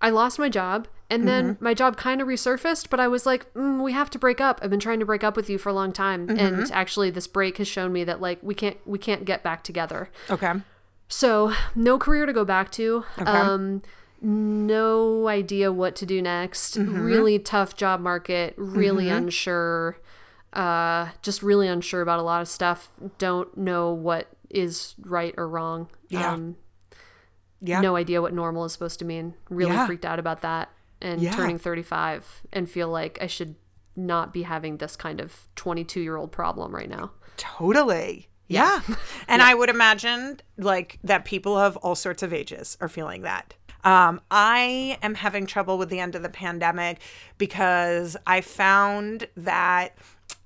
I 0.01 0.11
lost 0.11 0.41
my 0.41 0.49
job 0.49 0.89
And 1.11 1.29
then 1.29 1.59
my 1.61 1.75
job 1.75 1.97
kind 1.97 2.21
of 2.23 2.27
resurfaced, 2.29 2.89
but 2.91 2.99
I 2.99 3.09
was 3.09 3.27
like, 3.27 3.53
mm, 3.55 3.83
we 3.83 3.93
have 3.93 4.09
to 4.11 4.19
break 4.19 4.41
up. 4.41 4.59
I've 4.63 4.71
been 4.71 4.81
trying 4.81 5.01
to 5.01 5.07
break 5.07 5.23
up 5.23 5.37
with 5.37 5.51
you 5.51 5.59
for 5.59 5.69
a 5.69 5.73
long 5.73 5.93
time, 5.93 6.31
and 6.31 6.71
actually, 6.73 7.11
this 7.11 7.27
break 7.27 7.59
has 7.59 7.69
shown 7.69 7.93
me 7.93 8.05
that 8.05 8.21
like 8.21 8.39
we 8.43 8.55
can't 8.55 8.79
we 8.87 8.99
can't 8.99 9.25
get 9.25 9.43
back 9.43 9.63
together. 9.63 10.11
Okay. 10.31 10.53
So 11.09 11.53
no 11.75 11.99
career 11.99 12.25
to 12.27 12.33
go 12.33 12.45
back 12.45 12.73
to. 12.73 13.05
Um, 13.19 13.83
no 14.23 15.29
idea 15.29 15.71
what 15.71 15.95
to 15.97 16.07
do 16.07 16.23
next. 16.23 16.77
Really 16.77 17.39
tough 17.39 17.77
job 17.77 18.01
market. 18.01 18.55
Really 18.57 19.11
unsure. 19.11 19.99
Uh, 20.55 21.09
just 21.21 21.43
really 21.43 21.69
unsure 21.69 22.01
about 22.01 22.19
a 22.19 22.23
lot 22.23 22.41
of 22.41 22.49
stuff. 22.49 22.91
Don't 23.19 23.55
know 23.57 23.93
what 23.93 24.29
is 24.49 24.95
right 25.05 25.35
or 25.37 25.47
wrong. 25.49 25.89
Yeah. 26.09 26.33
Um, 26.33 26.57
Yeah. 27.61 27.81
no 27.81 27.97
idea 27.97 28.23
what 28.23 28.33
normal 28.33 28.65
is 28.65 28.73
supposed 28.73 28.99
to 29.01 29.05
mean. 29.05 29.35
Really 29.51 29.73
Yeah. 29.73 29.87
freaked 29.87 30.05
out 30.07 30.19
about 30.19 30.41
that 30.43 30.71
and 31.05 31.21
Yeah. 31.21 31.33
turning 31.37 31.59
35 31.59 32.43
and 32.53 32.69
feel 32.69 32.89
like 32.89 33.19
I 33.21 33.27
should 33.29 33.55
not 33.95 34.33
be 34.33 34.43
having 34.43 34.79
this 34.79 34.97
kind 34.97 35.21
of 35.21 35.47
22 35.55 36.01
year 36.01 36.17
old 36.17 36.33
problem 36.33 36.75
right 36.75 36.89
now. 36.91 37.13
Totally. 37.37 38.29
Yeah. 38.49 38.81
And 39.29 39.41
I 39.43 39.55
would 39.55 39.71
imagine 39.71 40.41
like 40.59 40.99
that 41.05 41.25
people 41.25 41.57
of 41.57 41.77
all 41.79 41.95
sorts 41.95 42.23
of 42.23 42.33
ages 42.33 42.77
are 42.81 42.89
feeling 42.89 43.23
that. 43.23 43.55
Um, 43.85 44.21
I 44.31 44.99
am 45.03 45.15
having 45.15 45.47
trouble 45.47 45.77
with 45.79 45.89
the 45.91 46.01
end 46.01 46.15
of 46.15 46.23
the 46.23 46.29
pandemic 46.29 46.99
because 47.39 48.17
I 48.27 48.41
found 48.41 49.29
that 49.37 49.97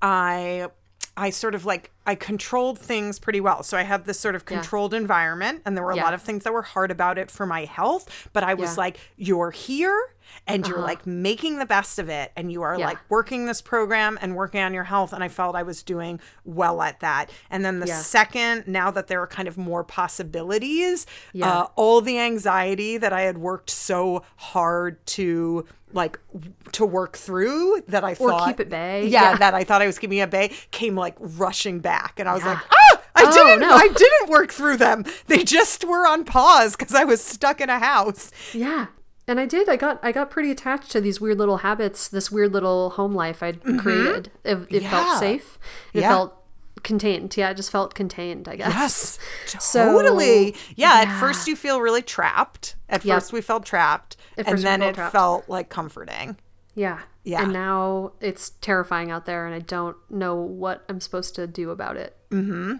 I 0.02 0.68
I 1.16 1.30
sort 1.30 1.54
of 1.56 1.64
like 1.64 1.90
I 2.06 2.14
controlled 2.14 2.78
things 2.78 3.18
pretty 3.18 3.40
well. 3.40 3.62
So 3.64 3.76
I 3.76 3.82
had 3.82 4.04
this 4.04 4.20
sort 4.20 4.36
of 4.36 4.44
controlled 4.44 4.94
environment 4.94 5.62
and 5.64 5.76
there 5.76 5.84
were 5.84 5.90
a 5.90 5.96
Yeah. 5.96 6.04
lot 6.04 6.14
of 6.14 6.22
things 6.22 6.44
that 6.44 6.52
were 6.52 6.62
hard 6.62 6.90
about 6.92 7.18
it 7.18 7.30
for 7.30 7.44
my 7.46 7.64
health, 7.64 8.28
but 8.32 8.44
I 8.44 8.54
was 8.54 8.74
Yeah. 8.74 8.80
Like 8.84 9.00
you're 9.16 9.50
here 9.50 10.14
and 10.46 10.66
you're 10.66 10.78
like 10.80 11.06
making 11.06 11.58
the 11.58 11.66
best 11.66 11.98
of 11.98 12.08
it 12.08 12.32
and 12.36 12.50
you 12.52 12.62
are 12.62 12.78
Yeah. 12.78 12.86
like 12.86 12.98
working 13.10 13.46
this 13.46 13.60
program 13.60 14.18
and 14.22 14.34
working 14.36 14.60
on 14.60 14.72
your 14.74 14.84
health 14.84 15.12
and 15.12 15.22
I 15.22 15.28
felt 15.28 15.54
I 15.56 15.62
was 15.62 15.82
doing 15.82 16.20
well 16.44 16.80
at 16.82 17.00
that. 17.00 17.30
And 17.50 17.64
then 17.64 17.80
the 17.80 17.86
Yeah. 17.86 18.00
second 18.00 18.64
now 18.66 18.90
that 18.90 19.06
there 19.08 19.20
are 19.20 19.26
kind 19.26 19.48
of 19.48 19.58
more 19.58 19.84
possibilities, 19.84 21.06
Yeah. 21.32 21.50
uh, 21.50 21.66
all 21.76 22.00
the 22.00 22.18
anxiety 22.18 22.96
that 22.98 23.12
I 23.12 23.22
had 23.22 23.38
worked 23.38 23.70
so 23.70 24.22
hard 24.36 25.04
to 25.06 25.66
like 25.94 26.18
w- 26.34 26.52
to 26.72 26.84
work 26.84 27.16
through 27.16 27.82
that 27.88 28.04
I 28.04 28.10
Or 28.12 28.30
thought 28.30 28.46
keep 28.48 28.60
at 28.60 28.68
bay. 28.68 29.06
Yeah, 29.06 29.36
that 29.36 29.54
I 29.54 29.64
thought 29.64 29.80
I 29.80 29.86
was 29.86 29.98
keeping 29.98 30.20
at 30.20 30.30
bay 30.30 30.52
came 30.70 30.94
like 30.96 31.14
rushing 31.18 31.78
back 31.80 32.18
and 32.18 32.28
I 32.28 32.34
was 32.34 32.44
like, 32.44 32.58
"Ah, 32.58 33.00
I 33.14 33.22
Oh, 33.26 33.32
didn't 33.32 33.60
no. 33.60 33.72
I 33.74 33.88
didn't 33.88 34.28
work 34.28 34.52
through 34.52 34.76
them. 34.76 35.06
They 35.28 35.44
just 35.44 35.84
were 35.86 36.06
on 36.06 36.24
pause 36.24 36.76
cuz 36.76 36.94
I 36.94 37.04
was 37.04 37.24
stuck 37.24 37.60
in 37.62 37.70
a 37.70 37.78
house." 37.78 38.30
Yeah. 38.52 38.86
And 39.28 39.38
I 39.38 39.46
did. 39.46 39.68
I 39.68 39.76
got 39.76 40.00
I 40.02 40.10
got 40.10 40.30
pretty 40.30 40.50
attached 40.50 40.90
to 40.92 41.00
these 41.00 41.20
weird 41.20 41.38
little 41.38 41.58
habits, 41.58 42.08
this 42.08 42.32
weird 42.32 42.52
little 42.52 42.90
home 42.90 43.14
life 43.14 43.42
I'd 43.42 43.62
created. 43.78 44.30
It, 44.42 44.58
it 44.70 44.82
Yeah. 44.82 44.90
felt 44.90 45.18
safe. 45.20 45.58
It 45.92 46.00
Yeah. 46.00 46.08
felt 46.08 46.34
contained. 46.82 47.36
Yeah, 47.36 47.50
it 47.50 47.54
just 47.56 47.70
felt 47.70 47.94
contained, 47.94 48.48
I 48.48 48.56
guess. 48.56 48.72
Yes, 48.72 49.18
So, 49.62 49.84
totally. 50.00 50.56
yeah, 50.76 51.04
at 51.06 51.20
first 51.20 51.46
you 51.46 51.56
feel 51.56 51.80
really 51.80 52.02
trapped. 52.02 52.76
At 52.88 53.04
Yep. 53.04 53.16
first 53.16 53.32
we 53.32 53.40
felt 53.42 53.66
trapped, 53.66 54.16
and 54.38 54.58
then 54.58 54.80
it 54.82 54.94
trapped. 54.94 55.12
felt 55.12 55.48
like 55.48 55.68
comforting. 55.68 56.36
Yeah. 56.74 57.00
Yeah. 57.24 57.42
And 57.42 57.52
now 57.52 58.12
it's 58.20 58.50
terrifying 58.62 59.10
out 59.10 59.26
there 59.26 59.44
and 59.44 59.54
I 59.54 59.58
don't 59.58 59.96
know 60.08 60.36
what 60.36 60.84
I'm 60.88 61.00
supposed 61.00 61.34
to 61.34 61.46
do 61.46 61.68
about 61.70 61.96
it. 61.98 62.16
Mm-hmm. 62.30 62.76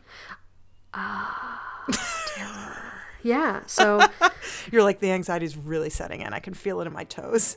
Ah, 0.95 1.85
terror. 2.29 2.83
Yeah. 3.23 3.61
So 3.67 4.01
You're 4.70 4.83
like 4.83 5.00
the 5.00 5.11
anxiety 5.11 5.46
is 5.46 5.57
really 5.57 5.90
setting 5.90 6.20
in. 6.20 6.35
I 6.35 6.40
can 6.40 6.54
feel 6.54 6.81
it 6.81 6.87
in 6.87 6.92
my 6.92 7.04
toes. 7.04 7.57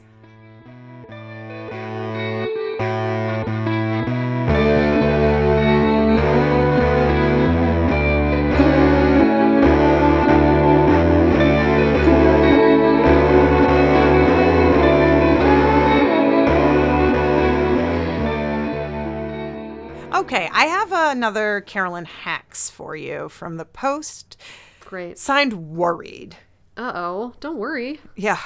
Okay, 20.14 20.50
I 20.54 20.66
have 20.66 20.92
another 20.94 21.62
Carolyn 21.62 22.06
Hax 22.06 22.70
for 22.70 22.96
you 22.96 23.28
from 23.28 23.58
the 23.58 23.66
Post, 23.66 24.38
great. 24.86 25.18
signed 25.18 25.72
Worried. 25.72 26.38
Uh 26.78 26.92
oh. 26.96 27.34
Don't 27.40 27.58
worry. 27.58 28.00
Yeah. 28.16 28.40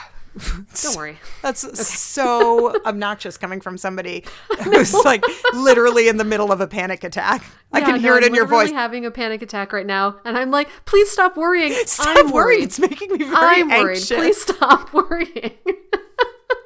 Don't 0.84 0.98
worry. 0.98 1.18
That's 1.42 1.88
so 1.88 2.76
obnoxious 2.86 3.38
coming 3.38 3.62
from 3.62 3.78
somebody 3.78 4.26
who's 4.64 4.94
like 4.94 5.24
literally 5.54 6.10
in 6.10 6.18
the 6.18 6.26
middle 6.26 6.52
of 6.52 6.60
a 6.60 6.68
panic 6.68 7.06
attack. 7.06 7.42
I 7.72 7.80
can 7.82 7.94
no, 7.96 8.00
hear 8.00 8.16
it 8.18 8.24
I'm 8.24 8.30
in 8.30 8.36
your 8.36 8.46
voice. 8.46 8.70
having 8.72 9.06
a 9.06 9.12
panic 9.12 9.42
attack 9.42 9.72
right 9.72 9.86
now, 9.86 10.18
and 10.26 10.38
I'm 10.38 10.52
like, 10.52 10.68
please 10.86 11.10
stop 11.10 11.38
worrying. 11.38 11.72
Stop 11.86 12.08
I'm 12.18 12.32
worrying. 12.32 12.34
worried. 12.34 12.64
It's 12.64 12.80
making 12.80 13.12
me 13.14 13.20
very 13.20 13.62
I'm 13.62 13.70
worried. 13.70 13.92
anxious. 13.98 14.10
Please 14.18 14.42
stop 14.42 14.92
worrying. 14.94 15.54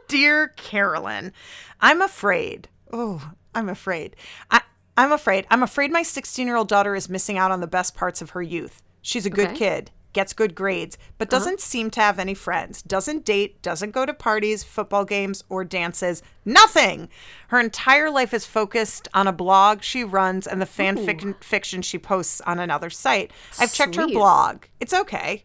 Dear 0.08 0.48
Carolyn, 0.50 1.32
I'm 1.80 2.02
afraid. 2.02 2.67
Oh, 2.91 3.32
I'm 3.54 3.69
afraid. 3.69 4.15
I, 4.50 4.62
I'm 4.98 5.12
afraid. 5.12 5.45
I'm 5.52 5.62
afraid 5.62 5.91
my 5.91 6.02
16 6.02 6.48
year 6.48 6.56
old 6.56 6.67
daughter 6.67 6.95
is 6.95 7.08
missing 7.10 7.38
out 7.38 7.52
on 7.52 7.60
the 7.62 7.67
best 7.67 7.95
parts 7.95 8.22
of 8.22 8.32
her 8.32 8.41
youth. 8.41 8.82
She's 9.04 9.28
a 9.28 9.30
good 9.30 9.50
Okay. 9.50 9.58
kid, 9.58 9.91
gets 10.13 10.34
good 10.34 10.56
grades, 10.56 10.98
but 11.17 11.28
uh-huh. 11.28 11.39
doesn't 11.39 11.60
seem 11.60 11.89
to 11.91 12.02
have 12.02 12.19
any 12.19 12.34
friends, 12.34 12.82
doesn't 12.82 13.26
date, 13.26 13.62
doesn't 13.62 13.91
go 13.91 14.06
to 14.06 14.13
parties, 14.13 14.63
football 14.63 15.06
games, 15.06 15.43
or 15.50 15.63
dances. 15.63 16.22
Nothing. 16.45 17.10
Her 17.50 17.60
entire 17.60 18.10
life 18.10 18.34
is 18.34 18.45
focused 18.45 19.08
on 19.13 19.28
a 19.28 19.34
blog 19.34 19.84
she 19.84 20.04
runs 20.04 20.48
and 20.48 20.62
the 20.62 20.65
fan 20.65 20.98
fic- 20.98 21.43
fiction 21.43 21.82
she 21.82 21.98
posts 21.98 22.41
on 22.41 22.60
another 22.60 22.89
site. 22.89 23.32
I've 23.60 23.74
checked 23.74 23.95
her 23.95 24.08
blog. 24.08 24.63
It's 24.80 24.93
okay. 24.93 25.43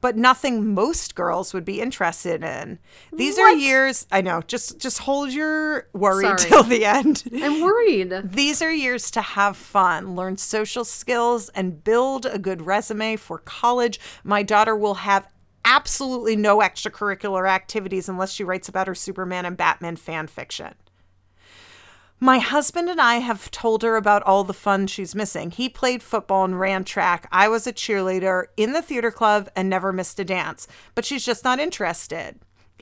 But 0.00 0.16
nothing 0.16 0.74
most 0.74 1.14
girls 1.14 1.54
would 1.54 1.64
be 1.64 1.80
interested 1.80 2.42
in. 2.42 2.78
These 3.12 3.38
are 3.38 3.52
years. 3.52 4.06
I 4.12 4.20
know. 4.20 4.42
Just 4.46 4.78
just 4.78 4.98
hold 4.98 5.32
your 5.32 5.88
worry 5.92 6.24
Sorry. 6.24 6.38
till 6.38 6.62
the 6.62 6.84
end. 6.84 7.24
I'm 7.32 7.62
worried. 7.62 8.12
These 8.24 8.62
are 8.62 8.72
years 8.72 9.10
to 9.12 9.20
have 9.20 9.56
fun, 9.56 10.14
learn 10.14 10.36
social 10.36 10.84
skills, 10.84 11.48
and 11.50 11.82
build 11.82 12.26
a 12.26 12.38
good 12.38 12.62
resume 12.62 13.16
for 13.16 13.38
college. 13.38 13.98
My 14.22 14.42
daughter 14.42 14.76
will 14.76 14.94
have 14.94 15.28
absolutely 15.64 16.36
no 16.36 16.60
extracurricular 16.60 17.48
activities 17.48 18.08
unless 18.08 18.32
she 18.32 18.44
writes 18.44 18.68
about 18.68 18.86
her 18.86 18.94
Superman 18.94 19.44
and 19.44 19.56
Batman 19.56 19.96
fan 19.96 20.28
fiction. 20.28 20.74
My 22.18 22.38
husband 22.38 22.88
and 22.88 23.00
I 23.00 23.16
have 23.16 23.50
told 23.50 23.82
her 23.82 23.96
about 23.96 24.22
all 24.22 24.42
the 24.42 24.54
fun 24.54 24.86
she's 24.86 25.14
missing. 25.14 25.50
He 25.50 25.68
played 25.68 26.02
football 26.02 26.44
and 26.44 26.58
ran 26.58 26.84
track. 26.84 27.28
I 27.30 27.48
was 27.48 27.66
a 27.66 27.72
cheerleader 27.72 28.44
in 28.56 28.72
the 28.72 28.80
theater 28.80 29.10
club 29.10 29.50
and 29.54 29.68
never 29.68 29.92
missed 29.92 30.18
a 30.18 30.24
dance. 30.24 30.66
But 30.94 31.04
she's 31.04 31.26
just 31.26 31.44
not 31.44 31.60
interested 31.60 32.36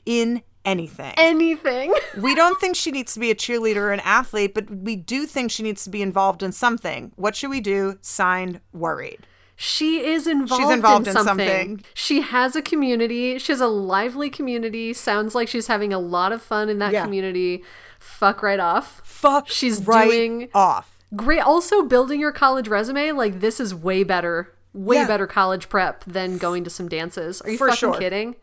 in 0.05 0.41
anything. 0.63 1.13
Anything. 1.17 1.93
We 2.17 2.33
don't 2.33 2.61
think 2.61 2.77
she 2.77 2.91
needs 2.91 3.13
to 3.15 3.19
be 3.19 3.29
a 3.29 3.35
cheerleader 3.35 3.77
or 3.77 3.91
an 3.91 3.99
athlete, 3.99 4.53
but 4.53 4.71
we 4.71 4.95
do 4.95 5.25
think 5.25 5.51
she 5.51 5.63
needs 5.63 5.83
to 5.83 5.89
be 5.89 6.01
involved 6.01 6.41
in 6.41 6.53
something. 6.53 7.11
What 7.17 7.35
should 7.35 7.49
we 7.49 7.59
do? 7.59 7.97
Signed, 8.01 8.61
worried. 8.71 9.27
She 9.55 10.05
is 10.05 10.27
involved, 10.27 10.73
involved 10.73 11.07
in, 11.07 11.15
in 11.17 11.23
something. 11.23 11.47
something. 11.47 11.81
She 11.93 12.21
has 12.21 12.55
a 12.55 12.61
community. 12.61 13.39
She 13.39 13.51
has 13.51 13.61
a 13.61 13.67
lively 13.67 14.29
community. 14.29 14.93
Sounds 14.93 15.33
like 15.33 15.47
she's 15.47 15.67
having 15.67 15.93
a 15.93 15.99
lot 15.99 16.31
of 16.33 16.41
fun 16.41 16.67
in 16.69 16.79
that 16.79 16.91
Yeah. 16.91 17.03
community. 17.03 17.63
Fuck 17.99 18.43
right 18.43 18.59
off. 18.59 19.01
Fuck. 19.05 19.47
She's 19.47 19.85
right 19.87 20.09
doing- 20.09 20.49
off. 20.53 20.91
Great. 21.15 21.39
Also, 21.39 21.83
building 21.83 22.19
your 22.19 22.33
college 22.33 22.67
resume, 22.67 23.11
like, 23.13 23.39
this 23.39 23.59
is 23.59 23.73
way 23.73 24.03
better. 24.03 24.51
Way 24.73 24.97
Yeah. 24.97 25.07
better 25.07 25.25
college 25.27 25.69
prep 25.69 26.03
than 26.03 26.37
going 26.37 26.65
to 26.65 26.69
some 26.69 26.89
dances. 26.89 27.41
Are 27.43 27.49
you 27.51 27.57
For 27.57 27.69
fucking 27.69 27.77
sure. 27.77 27.97
kidding? 27.97 28.35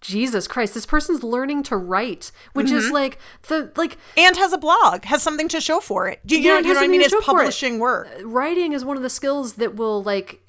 Jesus 0.00 0.48
Christ, 0.48 0.74
this 0.74 0.86
person's 0.86 1.22
learning 1.22 1.62
to 1.64 1.76
write, 1.76 2.32
which 2.52 2.68
Mm-hmm. 2.68 2.76
is 2.76 2.90
like 2.90 3.18
the 3.48 3.70
like 3.76 3.98
And 4.16 4.36
has 4.36 4.52
a 4.52 4.58
blog, 4.58 5.04
has 5.04 5.22
something 5.22 5.48
to 5.48 5.60
show 5.60 5.80
for 5.80 6.08
it. 6.08 6.20
Do 6.24 6.36
you, 6.36 6.42
Yeah, 6.42 6.54
know, 6.54 6.68
you 6.68 6.74
know 6.74 6.80
what 6.80 6.84
I 6.84 6.88
mean? 6.88 7.00
It's 7.02 7.12
for 7.12 7.20
it. 7.20 7.24
publishing 7.24 7.78
work. 7.78 8.08
writing 8.24 8.72
is 8.72 8.84
one 8.84 8.96
of 8.96 9.02
the 9.02 9.10
skills 9.10 9.54
that 9.54 9.76
will 9.76 10.02
like 10.02 10.40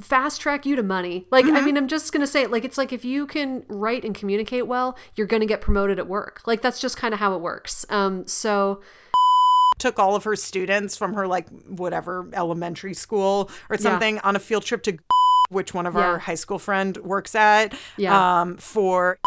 fast 0.00 0.40
track 0.40 0.64
you 0.64 0.76
to 0.76 0.82
money. 0.82 1.26
Like 1.30 1.44
Mm-hmm. 1.44 1.56
I 1.56 1.60
mean 1.60 1.76
I'm 1.76 1.86
just 1.88 2.12
going 2.12 2.22
to 2.22 2.26
say 2.26 2.46
like 2.46 2.64
it's 2.64 2.78
like 2.78 2.92
if 2.92 3.04
you 3.04 3.26
can 3.26 3.64
write 3.68 4.04
and 4.04 4.14
communicate 4.14 4.66
well, 4.66 4.96
you're 5.14 5.26
going 5.26 5.40
to 5.40 5.46
get 5.46 5.60
promoted 5.60 5.98
at 5.98 6.08
work. 6.08 6.40
Like 6.46 6.62
that's 6.62 6.80
just 6.80 6.96
kind 6.96 7.12
of 7.14 7.20
how 7.20 7.34
it 7.34 7.40
works. 7.40 7.84
Um 7.90 8.26
so 8.26 8.80
Took 9.78 9.98
all 9.98 10.14
of 10.14 10.24
her 10.24 10.36
students 10.36 10.94
from 10.94 11.14
her, 11.14 11.26
like, 11.26 11.48
whatever 11.66 12.28
elementary 12.34 12.92
school 12.92 13.50
or 13.70 13.78
something 13.78 14.18
on 14.18 14.36
a 14.36 14.38
field 14.38 14.62
trip 14.62 14.82
to 14.82 14.98
which 15.50 15.74
one 15.74 15.86
of 15.86 15.94
Yeah. 15.94 16.00
our 16.00 16.18
high 16.18 16.34
school 16.36 16.58
friend 16.58 16.96
works 16.98 17.34
at 17.34 17.74
Yeah. 17.96 18.40
um, 18.40 18.56
for 18.56 19.18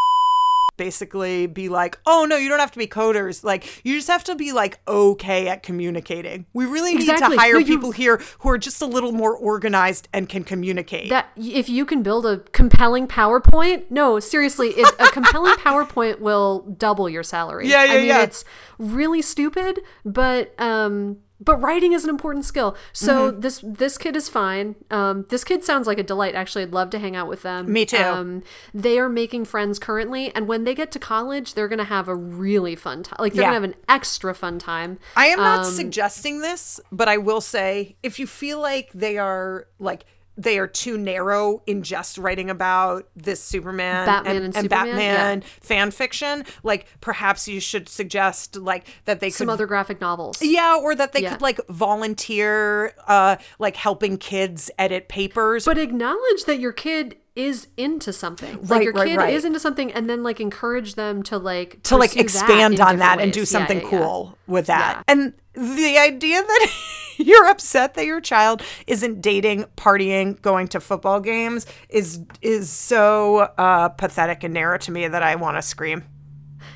basically 0.75 1.45
be 1.45 1.69
like, 1.69 1.99
oh 2.07 2.25
no, 2.27 2.35
you 2.35 2.49
don't 2.49 2.57
have 2.59 2.71
to 2.71 2.79
be 2.79 2.87
coders. 2.87 3.43
Like 3.43 3.81
you 3.85 3.95
just 3.95 4.07
have 4.07 4.23
to 4.23 4.35
be 4.35 4.51
like 4.51 4.79
okay 4.87 5.47
at 5.47 5.61
communicating. 5.61 6.47
We 6.53 6.65
really 6.65 6.95
need 6.95 7.01
Exactly. 7.07 7.35
to 7.35 7.41
hire 7.41 7.59
No, 7.59 7.65
people 7.65 7.91
here 7.91 8.19
who 8.39 8.49
are 8.49 8.57
just 8.57 8.81
a 8.81 8.87
little 8.87 9.11
more 9.11 9.35
organized 9.37 10.07
and 10.13 10.27
can 10.27 10.43
communicate. 10.43 11.09
that 11.09 11.27
if 11.37 11.69
you 11.69 11.85
can 11.85 12.01
build 12.01 12.25
a 12.25 12.39
compelling 12.53 13.07
PowerPoint, 13.07 13.83
no, 13.91 14.19
seriously, 14.19 14.69
if 14.69 14.89
a 14.99 15.09
compelling 15.11 15.53
PowerPoint 15.57 16.19
will 16.19 16.61
double 16.61 17.07
your 17.07 17.23
salary. 17.23 17.67
Yeah, 17.69 17.83
yeah, 17.83 17.93
I 17.93 17.97
mean, 17.97 18.05
yeah. 18.07 18.23
it's 18.23 18.43
really 18.79 19.21
stupid, 19.21 19.79
but 20.03 20.59
um, 20.59 21.17
but 21.43 21.57
writing 21.57 21.93
is 21.93 22.03
an 22.03 22.09
important 22.09 22.45
skill. 22.45 22.75
So 22.91 23.31
Mm-hmm. 23.31 23.39
this 23.41 23.59
this 23.63 23.97
kid 23.97 24.15
is 24.15 24.29
fine. 24.29 24.75
Um, 24.91 25.25
this 25.29 25.43
kid 25.43 25.63
sounds 25.63 25.87
like 25.87 25.97
a 25.99 26.03
delight. 26.03 26.35
Actually, 26.35 26.63
I'd 26.63 26.71
love 26.73 26.89
to 26.91 26.99
hang 26.99 27.15
out 27.15 27.27
with 27.27 27.41
them. 27.43 27.71
Me 27.71 27.85
too. 27.85 27.97
Um, 27.97 28.43
they 28.73 28.97
are 28.99 29.09
making 29.09 29.45
friends 29.45 29.79
currently, 29.79 30.33
and 30.35 30.47
when 30.47 30.63
they 30.63 30.73
get 30.75 30.91
to 30.93 30.99
college, 30.99 31.53
they're 31.53 31.67
gonna 31.67 31.83
have 31.83 32.07
a 32.07 32.15
really 32.15 32.75
fun 32.75 33.03
time. 33.03 33.17
Like 33.19 33.33
they're 33.33 33.41
Yeah. 33.43 33.47
gonna 33.49 33.61
have 33.61 33.63
an 33.63 33.75
extra 33.89 34.33
fun 34.33 34.59
time. 34.59 34.99
I 35.15 35.27
am 35.27 35.39
not 35.39 35.65
Um, 35.65 35.71
suggesting 35.71 36.41
this, 36.41 36.79
but 36.91 37.07
I 37.07 37.17
will 37.17 37.41
say 37.41 37.95
if 38.03 38.19
you 38.19 38.27
feel 38.27 38.59
like 38.59 38.89
they 38.93 39.17
are 39.17 39.67
like 39.79 40.05
they 40.35 40.57
are 40.57 40.67
too 40.67 40.97
narrow 40.97 41.61
in 41.67 41.83
just 41.83 42.17
writing 42.17 42.49
about 42.49 43.07
this 43.15 43.43
Superman 43.43 44.05
Batman 44.05 44.35
and, 44.35 44.45
and 44.45 44.55
and 44.55 44.63
Superman, 44.65 44.85
Batman 44.95 45.41
fan 45.61 45.91
fiction, 45.91 46.43
like 46.63 46.87
perhaps 47.01 47.47
you 47.47 47.59
should 47.59 47.87
suggest 47.87 48.55
like 48.55 48.87
that 49.05 49.19
they 49.19 49.27
could 49.29 49.35
Some 49.37 49.47
could 49.47 49.53
other 49.53 49.67
graphic 49.67 50.01
novels. 50.01 50.41
yeah, 50.41 50.75
or 50.81 50.95
that 50.95 51.13
they 51.13 51.21
Yeah. 51.21 51.33
could 51.33 51.41
like 51.41 51.59
volunteer 51.69 52.93
uh 53.07 53.35
like 53.59 53.75
helping 53.75 54.17
kids 54.17 54.69
edit 54.77 55.07
papers. 55.09 55.65
But 55.65 55.77
acknowledge 55.77 56.45
that 56.45 56.59
your 56.59 56.71
kid 56.73 57.17
is 57.35 57.67
into 57.77 58.13
something. 58.13 58.59
Like 58.61 58.69
Right, 58.69 58.83
your 58.83 58.93
right, 58.93 59.07
kid 59.07 59.17
right. 59.17 59.33
is 59.33 59.43
into 59.45 59.59
something 59.59 59.91
and 59.91 60.07
then 60.09 60.21
like 60.23 60.39
encourage 60.39 60.95
them 60.95 61.23
to 61.23 61.37
like 61.37 61.81
to 61.83 61.97
like 61.97 62.11
pursue 62.11 62.23
that 62.23 62.25
expand 62.25 62.79
on 62.79 62.97
that 62.97 63.19
and 63.19 63.31
do 63.33 63.45
something 63.45 63.79
yeah, 63.79 63.83
yeah. 63.83 63.89
cool 63.89 64.37
with 64.47 64.67
that. 64.67 64.97
Yeah. 65.07 65.11
And 65.13 65.33
the 65.53 65.97
idea 65.97 66.41
that 66.41 66.67
you're 67.17 67.47
upset 67.47 67.93
that 67.95 68.05
your 68.05 68.21
child 68.21 68.61
isn't 68.87 69.21
dating, 69.21 69.65
partying, 69.77 70.41
going 70.41 70.67
to 70.69 70.79
football 70.79 71.19
games 71.19 71.65
is 71.89 72.21
is 72.41 72.69
so 72.69 73.39
uh, 73.57 73.89
pathetic 73.89 74.43
and 74.43 74.53
narrow 74.53 74.77
to 74.79 74.91
me 74.91 75.07
that 75.07 75.23
I 75.23 75.35
want 75.35 75.57
to 75.57 75.61
scream. 75.61 76.03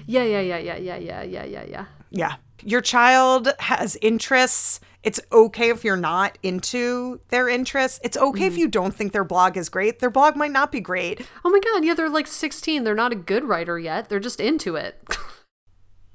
Yeah, 0.05 0.23
yeah, 0.23 0.41
yeah, 0.41 0.57
yeah, 0.57 0.77
yeah, 0.77 0.97
yeah, 0.97 1.23
yeah, 1.23 1.43
yeah, 1.45 1.63
yeah. 1.63 1.85
Yeah. 2.11 2.35
Your 2.63 2.81
child 2.81 3.49
has 3.59 3.97
interests. 4.01 4.79
It's 5.03 5.19
okay 5.31 5.69
if 5.69 5.83
you're 5.85 5.95
not 5.95 6.37
into 6.43 7.19
their 7.29 7.47
interests. 7.47 7.99
It's 8.03 8.17
okay 8.17 8.43
Mm. 8.45 8.47
if 8.47 8.57
you 8.57 8.67
don't 8.67 8.95
think 8.95 9.11
their 9.13 9.23
blog 9.23 9.55
is 9.57 9.69
great. 9.69 9.99
Their 9.99 10.09
blog 10.09 10.35
might 10.35 10.51
not 10.51 10.71
be 10.71 10.79
great. 10.81 11.25
Oh 11.45 11.49
my 11.49 11.59
god, 11.59 11.85
yeah, 11.85 11.93
they're 11.93 12.09
like 12.09 12.27
16. 12.27 12.83
They're 12.83 12.95
not 12.95 13.11
a 13.11 13.15
good 13.15 13.43
writer 13.45 13.77
yet. 13.77 14.09
They're 14.09 14.19
just 14.19 14.39
into 14.39 14.75
it. 14.75 15.01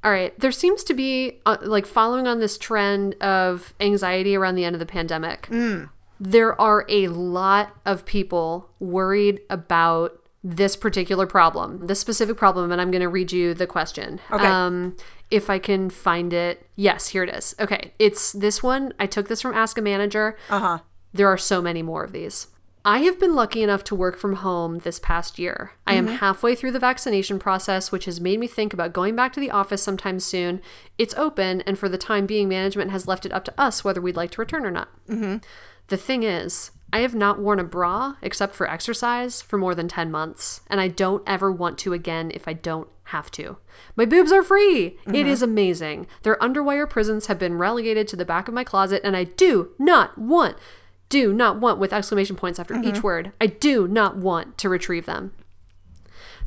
All 0.05 0.11
right, 0.11 0.38
there 0.41 0.53
seems 0.53 0.83
to 0.85 0.95
be 0.95 1.41
uh, 1.47 1.59
like 1.62 1.87
following 1.87 2.27
on 2.27 2.41
this 2.41 2.59
trend 2.59 3.15
of 3.23 3.73
anxiety 3.79 4.35
around 4.35 4.57
the 4.57 4.65
end 4.65 4.75
of 4.75 4.81
the 4.81 4.87
pandemic. 4.87 5.49
There 6.19 6.61
are 6.61 6.85
a 6.88 7.09
lot 7.09 7.77
of 7.85 8.05
people 8.05 8.71
worried 8.79 9.41
about 9.51 10.19
this 10.45 10.75
particular 10.77 11.27
problem, 11.27 11.87
this 11.87 12.01
specific 12.01 12.37
problem, 12.37 12.73
and 12.73 12.81
I'm 12.81 12.91
going 12.91 13.03
to 13.03 13.09
read 13.09 13.33
you 13.33 13.55
the 13.55 13.67
question. 13.67 14.21
Okay. 14.31 14.47
Um, 14.47 14.97
if 15.31 15.49
I 15.49 15.59
can 15.59 15.88
find 15.88 16.33
it. 16.33 16.67
Yes, 16.77 17.09
here 17.09 17.23
it 17.23 17.31
is. 17.31 17.55
Okay, 17.59 17.93
it's 17.99 18.33
this 18.33 18.62
one. 18.62 18.93
I 18.99 19.07
took 19.07 19.29
this 19.29 19.41
from 19.41 19.55
Ask 19.55 19.79
a 19.79 19.83
Manager. 19.83 20.37
Uh 20.51 20.59
huh. 20.59 20.79
There 21.15 21.29
are 21.29 21.38
so 21.38 21.62
many 21.62 21.83
more 21.83 22.05
of 22.05 22.12
these. 22.12 22.49
I 22.85 23.01
have 23.01 23.21
been 23.21 23.37
lucky 23.37 23.62
enough 23.62 23.85
to 23.85 23.95
work 23.95 24.18
from 24.18 24.37
home 24.37 24.79
this 24.79 24.99
past 24.99 25.38
year. 25.38 25.73
I 25.87 25.95
am 25.95 26.07
mm-hmm. 26.07 26.16
halfway 26.16 26.55
through 26.57 26.73
the 26.73 26.81
vaccination 26.81 27.38
process, 27.38 27.92
which 27.92 28.07
has 28.07 28.21
made 28.21 28.40
me 28.40 28.49
think 28.49 28.73
about 28.73 28.92
going 28.92 29.14
back 29.14 29.33
to 29.35 29.40
the 29.40 29.53
office 29.53 29.83
sometime 29.83 30.18
soon. 30.18 30.61
It's 30.99 31.14
open, 31.14 31.61
and 31.62 31.79
for 31.79 31.88
the 31.88 31.99
time 31.99 32.27
being, 32.27 32.49
management 32.49 32.90
has 32.90 33.07
left 33.07 33.25
it 33.25 33.33
up 33.33 33.45
to 33.45 33.61
us 33.61 33.85
whether 33.85 34.01
we'd 34.01 34.16
like 34.16 34.33
to 34.33 34.40
return 34.40 34.66
or 34.66 34.71
not. 34.73 34.88
Mm-hmm. 35.09 35.37
The 35.88 35.97
thing 35.97 36.25
is, 36.25 36.73
I 36.92 37.01
have 37.01 37.14
not 37.14 37.38
worn 37.38 37.61
a 37.61 37.64
bra 37.64 38.16
except 38.21 38.55
for 38.55 38.68
exercise 38.68 39.40
for 39.40 39.59
more 39.59 39.75
than 39.75 39.87
10 39.88 40.11
months, 40.11 40.62
and 40.68 40.81
I 40.81 40.88
don't 40.88 41.23
ever 41.27 41.53
want 41.53 41.79
to 41.79 41.92
again 41.92 42.33
if 42.35 42.49
I 42.49 42.53
don't 42.53 42.88
have 43.05 43.31
to. 43.33 43.59
My 43.95 44.05
boobs 44.05 44.33
are 44.33 44.42
free! 44.42 44.99
It 45.07 45.07
mm-hmm. 45.07 45.29
is 45.29 45.42
amazing. 45.42 46.07
Their 46.23 46.37
underwire 46.37 46.88
prisons 46.88 47.27
have 47.27 47.38
been 47.38 47.59
relegated 47.59 48.09
to 48.09 48.16
the 48.16 48.25
back 48.25 48.49
of 48.49 48.55
my 48.55 48.64
closet, 48.64 49.03
and 49.05 49.16
I 49.16 49.25
do 49.25 49.71
not 49.79 50.18
want, 50.18 50.57
do 51.12 51.31
not 51.31 51.61
want 51.61 51.79
with 51.79 51.92
exclamation 51.92 52.37
points 52.37 52.59
after 52.59 52.75
each 52.77 52.94
mm-hmm. 52.94 53.03
word, 53.03 53.33
I 53.38 53.46
do 53.46 53.87
not 53.87 54.16
want 54.16 54.57
to 54.57 54.70
retrieve 54.70 55.05
them. 55.05 55.33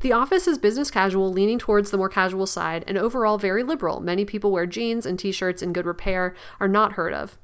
The 0.02 0.12
office 0.12 0.48
is 0.48 0.58
business 0.58 0.90
casual, 0.90 1.32
leaning 1.32 1.60
towards 1.60 1.92
the 1.92 2.00
more 2.00 2.10
casual 2.10 2.48
side, 2.48 2.84
and 2.88 2.98
overall 2.98 3.38
very 3.38 3.62
liberal. 3.62 4.00
Many 4.00 4.26
people 4.26 4.52
wear 4.52 4.66
jeans 4.66 5.06
and 5.06 5.20
t 5.20 5.32
shirts 5.32 5.62
in 5.62 5.72
good 5.72 5.86
repair, 5.86 6.34
are 6.60 6.68
not 6.68 6.94
heard 6.94 7.14
of. 7.14 7.38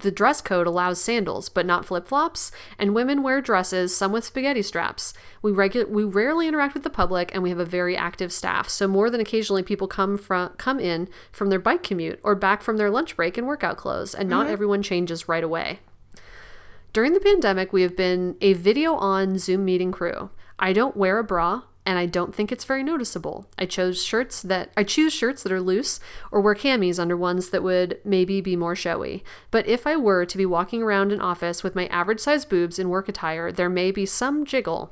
The 0.00 0.10
dress 0.10 0.40
code 0.40 0.66
allows 0.66 1.00
sandals, 1.00 1.48
but 1.48 1.64
not 1.64 1.84
flip 1.84 2.08
flops, 2.08 2.50
and 2.76 2.92
women 2.92 3.22
wear 3.22 3.40
dresses, 3.40 3.96
some 3.96 4.10
with 4.10 4.24
spaghetti 4.24 4.62
straps. 4.62 5.14
We, 5.42 5.52
regu- 5.52 5.88
we 5.88 6.02
rarely 6.02 6.48
interact 6.48 6.74
with 6.74 6.82
the 6.82 6.90
public, 6.90 7.32
and 7.32 7.40
we 7.40 7.50
have 7.50 7.60
a 7.60 7.64
very 7.64 7.96
active 7.96 8.32
staff. 8.32 8.68
So 8.68 8.88
more 8.88 9.10
than 9.10 9.20
occasionally, 9.20 9.62
people 9.62 9.86
come 9.86 10.18
from 10.18 10.54
come 10.58 10.80
in 10.80 11.08
from 11.30 11.50
their 11.50 11.60
bike 11.60 11.84
commute 11.84 12.18
or 12.24 12.34
back 12.34 12.62
from 12.62 12.78
their 12.78 12.90
lunch 12.90 13.14
break 13.14 13.38
in 13.38 13.46
workout 13.46 13.76
clothes, 13.76 14.12
and 14.12 14.28
not 14.28 14.46
mm-hmm. 14.46 14.52
everyone 14.54 14.82
changes 14.82 15.28
right 15.28 15.44
away. 15.44 15.78
During 16.96 17.12
the 17.12 17.20
pandemic, 17.20 17.74
we 17.74 17.82
have 17.82 17.94
been 17.94 18.38
a 18.40 18.54
video 18.54 18.94
on 18.94 19.36
Zoom 19.36 19.66
meeting 19.66 19.92
crew. 19.92 20.30
I 20.58 20.72
don't 20.72 20.96
wear 20.96 21.18
a 21.18 21.24
bra, 21.24 21.64
and 21.84 21.98
I 21.98 22.06
don't 22.06 22.34
think 22.34 22.50
it's 22.50 22.64
very 22.64 22.82
noticeable. 22.82 23.50
I 23.58 23.66
chose 23.66 24.02
shirts 24.02 24.40
that 24.40 24.70
I 24.78 24.82
choose 24.82 25.12
shirts 25.12 25.42
that 25.42 25.52
are 25.52 25.60
loose 25.60 26.00
or 26.32 26.40
wear 26.40 26.54
camis 26.54 26.98
under 26.98 27.14
ones 27.14 27.50
that 27.50 27.62
would 27.62 28.00
maybe 28.02 28.40
be 28.40 28.56
more 28.56 28.74
showy. 28.74 29.22
But 29.50 29.66
if 29.66 29.86
I 29.86 29.96
were 29.96 30.24
to 30.24 30.38
be 30.38 30.46
walking 30.46 30.82
around 30.82 31.12
an 31.12 31.20
office 31.20 31.62
with 31.62 31.74
my 31.74 31.84
average 31.88 32.20
size 32.20 32.46
boobs 32.46 32.78
in 32.78 32.88
work 32.88 33.10
attire, 33.10 33.52
there 33.52 33.68
may 33.68 33.90
be 33.90 34.06
some 34.06 34.46
jiggle. 34.46 34.90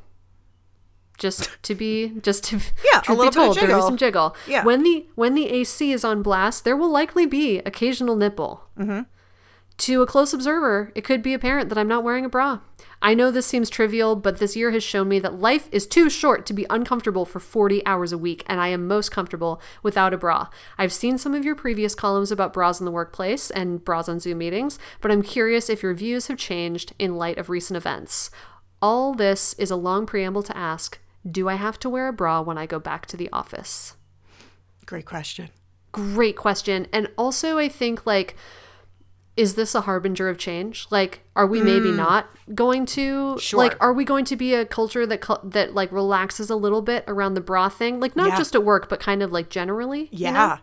Just 1.16 1.56
to 1.62 1.74
be, 1.74 2.20
just 2.20 2.44
to 2.44 2.56
Yeah, 2.84 3.00
a 3.08 3.14
little 3.14 3.30
be 3.30 3.36
bit 3.36 3.48
of 3.48 3.56
told, 3.56 3.56
there 3.56 3.78
is 3.78 3.84
some 3.86 3.96
jiggle. 3.96 4.36
Yeah. 4.46 4.62
When 4.62 4.82
the 4.82 5.06
when 5.14 5.34
the 5.34 5.48
AC 5.48 5.90
is 5.90 6.04
on 6.04 6.22
blast, 6.22 6.64
there 6.64 6.76
will 6.76 6.90
likely 6.90 7.24
be 7.24 7.60
occasional 7.60 8.14
nipple. 8.14 8.64
Mm-hmm. 8.78 9.04
To 9.78 10.02
a 10.02 10.06
close 10.06 10.32
observer, 10.32 10.92
it 10.94 11.02
could 11.02 11.22
be 11.22 11.34
apparent 11.34 11.68
that 11.68 11.76
I'm 11.76 11.88
not 11.88 12.04
wearing 12.04 12.24
a 12.24 12.28
bra. 12.28 12.60
I 13.02 13.12
know 13.12 13.30
this 13.30 13.44
seems 13.46 13.68
trivial, 13.68 14.14
but 14.14 14.38
this 14.38 14.56
year 14.56 14.70
has 14.70 14.84
shown 14.84 15.08
me 15.08 15.18
that 15.18 15.40
life 15.40 15.68
is 15.72 15.86
too 15.86 16.08
short 16.08 16.46
to 16.46 16.54
be 16.54 16.64
uncomfortable 16.70 17.26
for 17.26 17.40
40 17.40 17.84
hours 17.84 18.12
a 18.12 18.18
week, 18.18 18.44
and 18.46 18.60
I 18.60 18.68
am 18.68 18.86
most 18.86 19.10
comfortable 19.10 19.60
without 19.82 20.14
a 20.14 20.16
bra. 20.16 20.48
I've 20.78 20.92
seen 20.92 21.18
some 21.18 21.34
of 21.34 21.44
your 21.44 21.56
previous 21.56 21.94
columns 21.94 22.30
about 22.30 22.52
bras 22.52 22.80
in 22.80 22.86
the 22.86 22.92
workplace 22.92 23.50
and 23.50 23.84
bras 23.84 24.08
on 24.08 24.20
Zoom 24.20 24.38
meetings, 24.38 24.78
but 25.00 25.10
I'm 25.10 25.22
curious 25.22 25.68
if 25.68 25.82
your 25.82 25.92
views 25.92 26.28
have 26.28 26.38
changed 26.38 26.94
in 26.98 27.16
light 27.16 27.36
of 27.36 27.50
recent 27.50 27.76
events. 27.76 28.30
All 28.80 29.12
this 29.12 29.54
is 29.54 29.70
a 29.70 29.76
long 29.76 30.06
preamble 30.06 30.44
to 30.44 30.56
ask 30.56 30.98
Do 31.28 31.48
I 31.48 31.56
have 31.56 31.78
to 31.80 31.90
wear 31.90 32.08
a 32.08 32.12
bra 32.12 32.40
when 32.42 32.56
I 32.56 32.66
go 32.66 32.78
back 32.78 33.06
to 33.06 33.16
the 33.16 33.28
office? 33.32 33.96
Great 34.86 35.04
question. 35.06 35.50
great 35.92 36.36
question 36.36 36.88
and 36.92 37.08
also 37.16 37.56
i 37.56 37.68
think 37.68 38.04
like 38.04 38.34
is 39.36 39.54
this 39.56 39.74
a 39.74 39.80
harbinger 39.82 40.28
of 40.28 40.38
change 40.38 40.86
like 40.90 41.20
are 41.34 41.46
we 41.46 41.60
maybe 41.60 41.90
not 41.90 42.26
going 42.54 42.86
to 42.86 43.34
Mm. 43.34 43.40
Sure. 43.40 43.58
like 43.58 43.76
are 43.82 43.92
we 43.92 44.04
going 44.04 44.24
to 44.26 44.36
be 44.36 44.54
a 44.54 44.64
culture 44.64 45.06
that 45.06 45.24
that 45.44 45.74
like 45.74 45.90
relaxes 45.90 46.50
a 46.50 46.56
little 46.56 46.82
bit 46.82 47.02
around 47.08 47.34
the 47.34 47.40
bra 47.40 47.68
thing 47.68 47.98
like 48.00 48.14
not 48.14 48.28
Yeah. 48.28 48.36
just 48.38 48.54
at 48.54 48.62
work 48.64 48.88
but 48.88 49.00
kind 49.00 49.22
of 49.22 49.32
like 49.32 49.48
generally 49.50 50.02
you 50.12 50.26
Yeah. 50.26 50.32
know? 50.32 50.58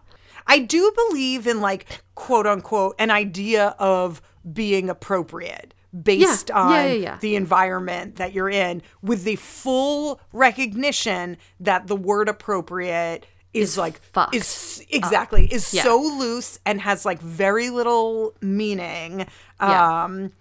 I 0.47 0.60
do 0.60 0.91
believe 1.10 1.47
in 1.47 1.60
like 1.62 1.86
quote 2.15 2.47
unquote 2.47 2.95
an 2.97 3.12
idea 3.12 3.75
of 3.77 4.21
being 4.53 4.89
appropriate 4.89 5.73
based 6.01 6.49
Yeah. 6.49 6.57
on 6.60 7.01
yeah. 7.01 7.17
the 7.19 7.36
environment 7.36 8.15
that 8.15 8.31
you're 8.34 8.49
in 8.49 8.81
with 9.01 9.23
the 9.25 9.36
full 9.36 10.21
recognition 10.31 11.36
that 11.60 11.88
the 11.88 11.95
word 11.97 12.29
appropriate 12.29 13.25
is, 13.53 13.71
Is 13.71 13.77
like 13.77 14.01
fucked 14.01 14.35
is 14.35 14.85
exactly 14.89 15.45
is 15.45 15.73
Yeah. 15.73 15.83
so 15.83 15.97
loose 15.99 16.59
and 16.65 16.79
has 16.81 17.05
like 17.05 17.19
very 17.21 17.69
little 17.69 18.33
meaning 18.41 19.27
Yeah. 19.59 20.03
um 20.05 20.31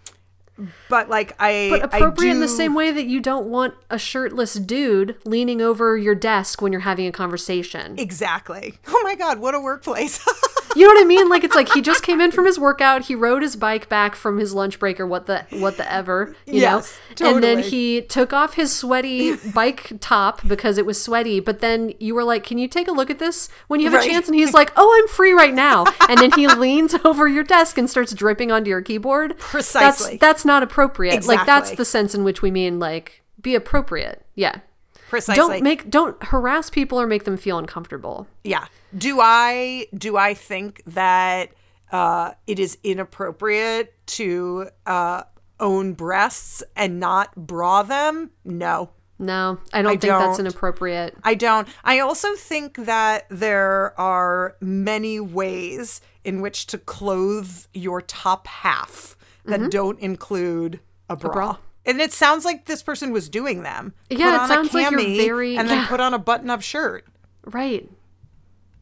but 0.91 1.09
like 1.09 1.35
I 1.41 1.69
but 1.71 1.83
I 1.95 1.97
appropriate 1.99 2.33
in 2.33 2.41
the 2.41 2.49
same 2.49 2.75
way 2.75 2.91
that 2.93 3.07
you 3.07 3.21
don't 3.21 3.47
want 3.47 3.75
a 3.89 3.99
shirtless 3.99 4.55
dude 4.55 5.17
leaning 5.25 5.63
over 5.63 5.97
your 5.97 6.15
desk 6.15 6.61
when 6.61 6.71
you're 6.73 6.83
having 6.83 7.07
a 7.07 7.13
conversation 7.13 7.99
exactly 7.99 8.79
oh 8.89 9.01
my 9.05 9.15
god 9.15 9.39
what 9.39 9.55
a 9.55 9.61
workplace 9.61 10.21
You 10.77 10.87
know 10.87 10.95
what 10.95 11.03
I 11.03 11.07
mean? 11.07 11.29
Like 11.29 11.45
it's 11.45 11.55
like 11.55 11.69
he 11.73 11.81
just 11.81 12.03
came 12.03 12.21
in 12.21 12.31
from 12.31 12.47
his 12.47 12.59
workout, 12.59 13.07
he 13.07 13.15
rode 13.15 13.43
his 13.43 13.57
bike 13.57 13.89
back 13.89 14.15
from 14.15 14.39
his 14.39 14.55
lunch 14.55 14.79
break 14.79 15.01
or 15.01 15.07
what 15.07 15.27
the 15.27 15.45
what 15.51 15.77
the 15.77 15.91
ever, 15.93 16.35
you 16.47 16.61
Yes, 16.61 16.99
know. 17.21 17.35
And 17.35 17.43
then 17.43 17.59
he 17.61 18.03
took 18.03 18.33
off 18.33 18.55
his 18.55 18.75
sweaty 18.77 19.37
bike 19.37 19.93
top 20.01 20.47
because 20.47 20.79
it 20.79 20.87
was 20.87 21.03
sweaty, 21.03 21.41
but 21.41 21.61
then 21.61 21.93
you 21.99 22.15
were 22.15 22.25
like, 22.25 22.45
"Can 22.45 22.59
you 22.59 22.69
take 22.69 22.89
a 22.89 22.93
look 22.93 23.11
at 23.11 23.19
this 23.19 23.49
when 23.69 23.81
you 23.81 23.87
have 23.87 23.95
Right. 23.95 24.07
a 24.09 24.13
chance?" 24.13 24.29
And 24.29 24.37
he's 24.37 24.55
like, 24.55 24.73
"Oh, 24.77 24.97
I'm 25.01 25.09
free 25.09 25.33
right 25.33 25.55
now." 25.55 25.85
And 26.09 26.19
then 26.19 26.33
he 26.33 26.47
leans 26.47 26.95
over 27.05 27.27
your 27.27 27.45
desk 27.45 27.77
and 27.79 27.89
starts 27.91 28.13
dripping 28.15 28.53
onto 28.53 28.71
your 28.71 28.83
keyboard. 28.83 29.39
Precisely. 29.39 30.19
That's 30.19 30.21
that's 30.21 30.45
not 30.45 30.63
appropriate. 30.63 31.15
Exactly. 31.15 31.37
Like 31.37 31.47
that's 31.47 31.71
the 31.73 31.85
sense 31.85 32.15
in 32.15 32.23
which 32.25 32.43
we 32.43 32.51
mean 32.51 32.79
like 32.79 33.23
be 33.41 33.55
appropriate. 33.55 34.25
Yeah. 34.35 34.61
Precisely. 35.11 35.35
Don't 35.35 35.63
make 35.65 35.91
don't 35.91 36.23
harass 36.23 36.71
people 36.71 37.01
or 37.01 37.07
make 37.07 37.25
them 37.25 37.37
feel 37.37 37.59
uncomfortable. 37.59 38.29
Yeah. 38.45 38.67
Do 38.97 39.19
I 39.21 39.89
do 39.93 40.17
I 40.17 40.35
think 40.35 40.83
that 40.87 41.51
uh, 41.91 42.35
it 42.47 42.61
is 42.61 42.79
inappropriate 42.85 43.93
to 44.07 44.69
uh, 44.87 45.25
own 45.59 45.95
breasts 45.95 46.63
and 46.77 47.01
not 47.01 47.35
bra 47.35 47.83
them? 47.83 48.31
No. 48.45 48.91
No, 49.19 49.59
I 49.71 49.83
don't 49.83 50.01
think 50.01 50.13
that's 50.13 50.39
don't. 50.39 50.47
inappropriate. 50.47 51.15
I 51.23 51.35
don't. 51.35 51.69
I 51.85 51.99
also 51.99 52.35
think 52.37 52.77
that 52.77 53.27
there 53.29 53.99
are 54.01 54.57
many 54.63 55.21
ways 55.21 56.01
in 56.25 56.41
which 56.41 56.67
to 56.69 56.79
clothe 56.79 57.67
your 57.75 58.01
top 58.01 58.47
half 58.47 59.19
that 59.45 59.71
don't 59.71 59.99
include 59.99 60.81
a 61.11 61.17
bra. 61.17 61.29
Mm-hmm. 61.29 61.39
bra. 61.39 61.57
And 61.87 62.01
it 62.01 62.13
sounds 62.13 62.45
like 62.45 62.67
this 62.67 62.83
person 62.83 63.13
was 63.13 63.29
doing 63.29 63.63
them. 63.63 63.95
Yeah, 64.11 64.17
it 64.17 64.19
Put 64.33 64.41
on 64.43 64.49
sounds 64.49 64.75
a 64.75 64.77
like 64.77 64.91
you're 64.91 65.01
very- 65.01 65.57
and 65.57 65.69
then 65.69 65.79
yeah. 65.79 65.87
put 65.89 66.01
on 66.01 66.13
a 66.15 66.19
button-up 66.19 66.61
shirt. 66.63 67.07
Right. 67.45 67.89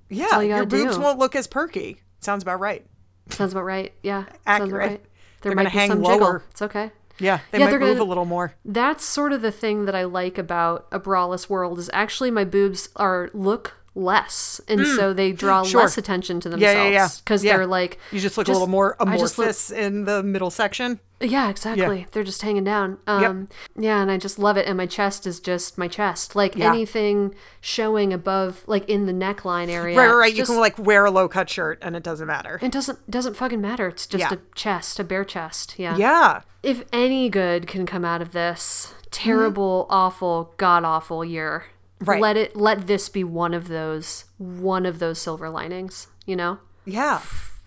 Yeah, 0.08 0.40
you 0.40 0.48
your 0.54 0.66
boobs 0.66 0.96
do. 0.96 1.02
won't 1.02 1.18
look 1.18 1.36
as 1.36 1.46
perky. 1.46 2.00
Sounds 2.20 2.42
about 2.42 2.60
right. 2.60 2.84
Sounds 3.30 3.52
about 3.52 3.64
right. 3.64 3.92
Yeah. 4.02 4.24
Sounds 4.24 4.30
about 4.44 4.62
Accurate. 4.62 4.90
right. 4.90 5.00
They're 5.42 5.50
There 5.50 5.54
gonna 5.54 5.64
might 5.64 5.72
be 5.72 5.78
hang 5.78 5.90
some 5.90 6.02
lower. 6.02 6.14
jiggle. 6.14 6.36
It's 6.50 6.62
okay. 6.62 6.90
Yeah, 7.20 7.40
they 7.50 7.58
Yeah, 7.58 7.64
might 7.66 7.70
they're 7.72 7.80
move 7.80 7.98
gonna- 7.98 8.02
a 8.02 8.08
little 8.08 8.24
more. 8.24 8.54
That's 8.64 9.04
sort 9.04 9.32
of 9.32 9.42
the 9.42 9.50
thing 9.52 9.84
that 9.86 9.94
I 9.94 10.04
like 10.04 10.38
about 10.38 10.86
a 10.92 10.98
braless 11.00 11.48
world 11.48 11.78
is 11.78 11.90
actually 11.92 12.30
my 12.30 12.44
boobs 12.44 12.88
are 12.96 13.28
look 13.34 13.74
less, 13.94 14.60
and 14.68 14.86
so 14.86 15.12
they 15.12 15.32
draw 15.32 15.62
Mm. 15.64 15.70
Sure. 15.70 15.80
less 15.80 15.98
attention 15.98 16.40
to 16.40 16.48
Yeah, 16.50 16.52
themselves 16.52 16.76
yeah, 16.76 16.88
yeah. 16.90 17.08
because 17.24 17.44
Yeah. 17.44 17.56
they're 17.56 17.66
like 17.66 17.98
You 18.12 18.20
just 18.20 18.38
look 18.38 18.48
a 18.48 18.52
little 18.52 18.66
more 18.68 18.96
just 18.98 19.38
look- 19.38 19.46
amorphous 19.46 19.70
in 19.70 20.04
the 20.04 20.22
middle 20.22 20.50
section. 20.50 21.00
Yeah, 21.20 21.48
exactly. 21.50 22.06
They're 22.12 22.22
just 22.22 22.42
hanging 22.42 22.62
down. 22.62 22.98
Um, 23.08 23.48
Yeah, 23.76 24.00
and 24.00 24.08
I 24.08 24.18
just 24.18 24.38
love 24.38 24.56
it. 24.56 24.66
And 24.68 24.76
my 24.76 24.86
chest 24.86 25.26
is 25.26 25.40
just 25.40 25.76
my 25.76 25.88
chest. 25.88 26.36
Like 26.36 26.54
Yeah. 26.54 26.68
anything 26.68 27.34
showing 27.60 28.12
above, 28.12 28.62
like 28.68 28.88
in 28.88 29.06
the 29.06 29.12
neckline 29.12 29.68
area. 29.68 29.98
Right, 29.98 30.06
right, 30.06 30.14
right. 30.14 30.28
it's 30.28 30.36
You 30.38 30.42
just- 30.42 30.52
can 30.52 30.60
like 30.60 30.78
wear 30.78 31.04
a 31.06 31.10
low 31.10 31.26
cut 31.28 31.50
shirt 31.50 31.80
and 31.82 31.96
it 31.96 32.04
doesn't 32.04 32.26
matter. 32.28 32.60
It 32.62 32.70
doesn't 32.70 33.10
doesn't 33.10 33.34
fucking 33.34 33.60
matter. 33.60 33.88
It's 33.88 34.06
just 34.06 34.20
Yeah. 34.30 34.34
a 34.34 34.38
chest, 34.54 35.00
a 35.00 35.04
bare 35.04 35.24
chest. 35.24 35.74
Yeah. 35.76 35.96
Yeah. 35.96 36.42
If 36.62 36.84
any 36.92 37.28
good 37.28 37.66
can 37.66 37.84
come 37.84 38.04
out 38.04 38.22
of 38.22 38.30
this 38.32 38.94
terrible, 39.10 39.86
awful, 39.90 40.54
god 40.56 40.84
awful 40.84 41.24
year, 41.24 41.64
Right. 42.00 42.20
let 42.20 42.36
it 42.36 42.54
let 42.54 42.86
this 42.86 43.08
be 43.08 43.24
one 43.24 43.54
of 43.54 43.68
those 43.68 44.26
one 44.38 44.86
of 44.86 44.98
those 45.00 45.18
silver 45.18 45.50
linings. 45.50 46.06
You 46.26 46.36
know, 46.36 46.58
Yeah. 46.84 47.20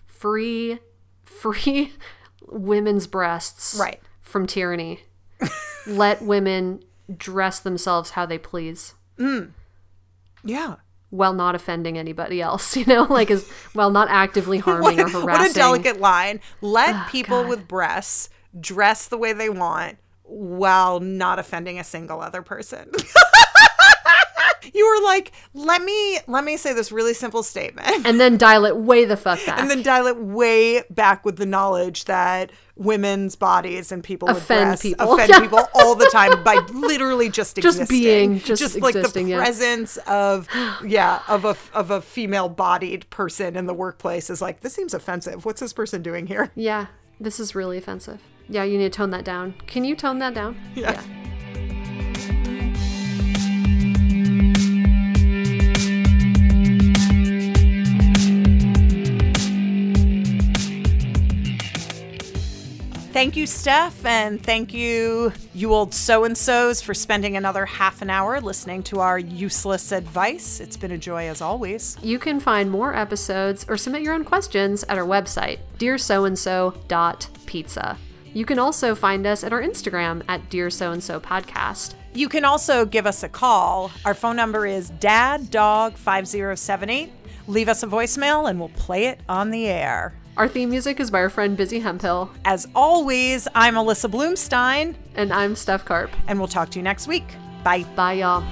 free, 0.06 0.78
free 1.24 1.92
women's 2.46 3.06
breasts. 3.06 3.76
Right. 3.78 4.00
From 4.20 4.46
tyranny. 4.46 5.00
let 5.86 6.22
women 6.22 6.82
dress 7.14 7.58
themselves 7.60 8.10
how 8.10 8.24
they 8.26 8.38
please. 8.38 8.94
Mm. 9.18 9.50
Yeah. 10.44 10.76
While 11.10 11.34
not 11.34 11.54
offending 11.54 11.98
anybody 11.98 12.40
else, 12.40 12.74
you 12.76 12.86
know, 12.86 13.02
like 13.04 13.30
as 13.30 13.46
while 13.74 13.90
not 13.90 14.08
actively 14.08 14.58
harming 14.58 14.98
or 15.00 15.04
What, 15.04 15.12
harassing. 15.12 15.26
what 15.26 15.50
a 15.50 15.54
delicate 15.54 16.00
line. 16.00 16.40
Let 16.62 17.08
people 17.08 17.42
God. 17.42 17.48
with 17.50 17.68
breasts 17.68 18.30
dress 18.58 19.08
the 19.08 19.18
way 19.18 19.32
they 19.34 19.48
want 19.50 19.98
while 20.22 21.00
not 21.00 21.38
offending 21.38 21.78
a 21.78 21.84
single 21.84 22.20
other 22.22 22.40
person. 22.42 22.90
You 24.74 24.86
were 24.88 25.04
like, 25.06 25.32
let 25.54 25.82
me 25.82 26.18
let 26.26 26.44
me 26.44 26.56
say 26.56 26.72
this 26.72 26.92
really 26.92 27.14
simple 27.14 27.42
statement. 27.42 28.06
and 28.06 28.20
then 28.20 28.36
dial 28.36 28.64
it 28.64 28.76
way 28.76 29.04
the 29.04 29.16
fuck 29.16 29.44
back. 29.46 29.60
And 29.60 29.70
then 29.70 29.82
dial 29.82 30.06
it 30.06 30.16
way 30.18 30.82
back 30.90 31.24
with 31.24 31.36
the 31.36 31.46
knowledge 31.46 32.04
that 32.06 32.50
women's 32.76 33.36
bodies 33.36 33.92
and 33.92 34.02
people 34.02 34.26
with 34.28 34.38
Offend 34.38 34.68
breasts 34.68 34.82
people. 34.82 35.12
offend 35.14 35.28
Yeah. 35.28 35.40
people 35.42 35.60
all 35.74 35.94
the 35.94 36.08
time 36.12 36.42
by 36.42 36.54
literally 36.72 37.28
just 37.28 37.56
Just 37.56 37.78
existing. 37.80 37.88
being, 37.88 38.38
just 38.40 38.80
like 38.80 38.94
existing, 38.94 39.26
the 39.26 39.32
yeah. 39.32 39.36
presence 39.38 39.96
of 40.06 40.48
yeah 40.84 41.20
of 41.28 41.44
a 41.44 41.56
of 41.74 41.90
a 41.90 42.00
female 42.00 42.48
bodied 42.48 43.08
person 43.10 43.56
in 43.56 43.66
the 43.66 43.74
workplace 43.74 44.30
is 44.30 44.40
like 44.40 44.60
this 44.60 44.72
seems 44.74 44.94
offensive. 44.94 45.44
What's 45.44 45.60
this 45.60 45.72
person 45.72 46.02
doing 46.02 46.26
here? 46.26 46.50
Yeah, 46.54 46.86
this 47.20 47.38
is 47.38 47.54
really 47.54 47.78
offensive. 47.78 48.20
Yeah, 48.48 48.64
you 48.64 48.76
need 48.78 48.92
to 48.92 48.96
tone 48.96 49.10
that 49.10 49.24
down. 49.24 49.54
Can 49.66 49.84
you 49.84 49.94
tone 49.94 50.18
that 50.18 50.34
down? 50.34 50.60
Yeah. 50.74 51.02
Thank 63.12 63.36
you, 63.36 63.46
Steph, 63.46 64.04
and 64.06 64.42
thank 64.42 64.72
you, 64.72 65.34
you 65.52 65.74
old 65.74 65.92
so 65.92 66.24
and 66.24 66.34
so's, 66.36 66.80
for 66.80 66.94
spending 66.94 67.36
another 67.36 67.66
half 67.66 68.00
an 68.00 68.08
hour 68.08 68.40
listening 68.40 68.82
to 68.84 69.00
our 69.00 69.18
useless 69.18 69.92
advice. 69.92 70.60
It's 70.60 70.78
been 70.78 70.92
a 70.92 70.98
joy 70.98 71.28
as 71.28 71.42
always. 71.42 71.98
You 72.02 72.18
can 72.18 72.40
find 72.40 72.70
more 72.70 72.96
episodes 72.96 73.66
or 73.68 73.76
submit 73.76 74.00
your 74.00 74.14
own 74.14 74.24
questions 74.24 74.82
at 74.84 74.96
our 74.96 75.04
website, 75.04 75.58
dearsoandso.pizza. 75.78 77.98
You 78.32 78.46
can 78.46 78.58
also 78.58 78.94
find 78.94 79.26
us 79.26 79.44
at 79.44 79.52
our 79.52 79.60
Instagram 79.60 80.22
at 80.26 80.48
Dear 80.48 80.70
So 80.70 80.92
and 80.92 81.04
So 81.04 81.20
Podcast. 81.20 81.92
You 82.14 82.30
can 82.30 82.46
also 82.46 82.86
give 82.86 83.06
us 83.06 83.22
a 83.22 83.28
call. 83.28 83.90
Our 84.06 84.14
phone 84.14 84.36
number 84.36 84.66
is 84.66 84.90
daddog5078. 84.90 87.10
Leave 87.46 87.68
us 87.68 87.82
a 87.82 87.86
voicemail 87.86 88.48
and 88.48 88.58
we'll 88.58 88.70
play 88.70 89.08
it 89.08 89.20
on 89.28 89.50
the 89.50 89.66
air. 89.66 90.14
Our 90.34 90.48
theme 90.48 90.70
music 90.70 90.98
is 90.98 91.10
by 91.10 91.18
our 91.20 91.28
friend 91.28 91.58
Busy 91.58 91.80
Hemphill. 91.80 92.30
As 92.46 92.66
always, 92.74 93.46
I'm 93.54 93.74
Alyssa 93.74 94.10
Bloomstein. 94.10 94.94
And 95.14 95.30
I'm 95.30 95.54
Steph 95.54 95.84
Karp. 95.84 96.10
And 96.26 96.38
we'll 96.38 96.48
talk 96.48 96.70
to 96.70 96.78
you 96.78 96.82
next 96.82 97.06
week. 97.06 97.26
Bye. 97.62 97.84
Bye, 97.94 98.14
y'all. 98.14 98.42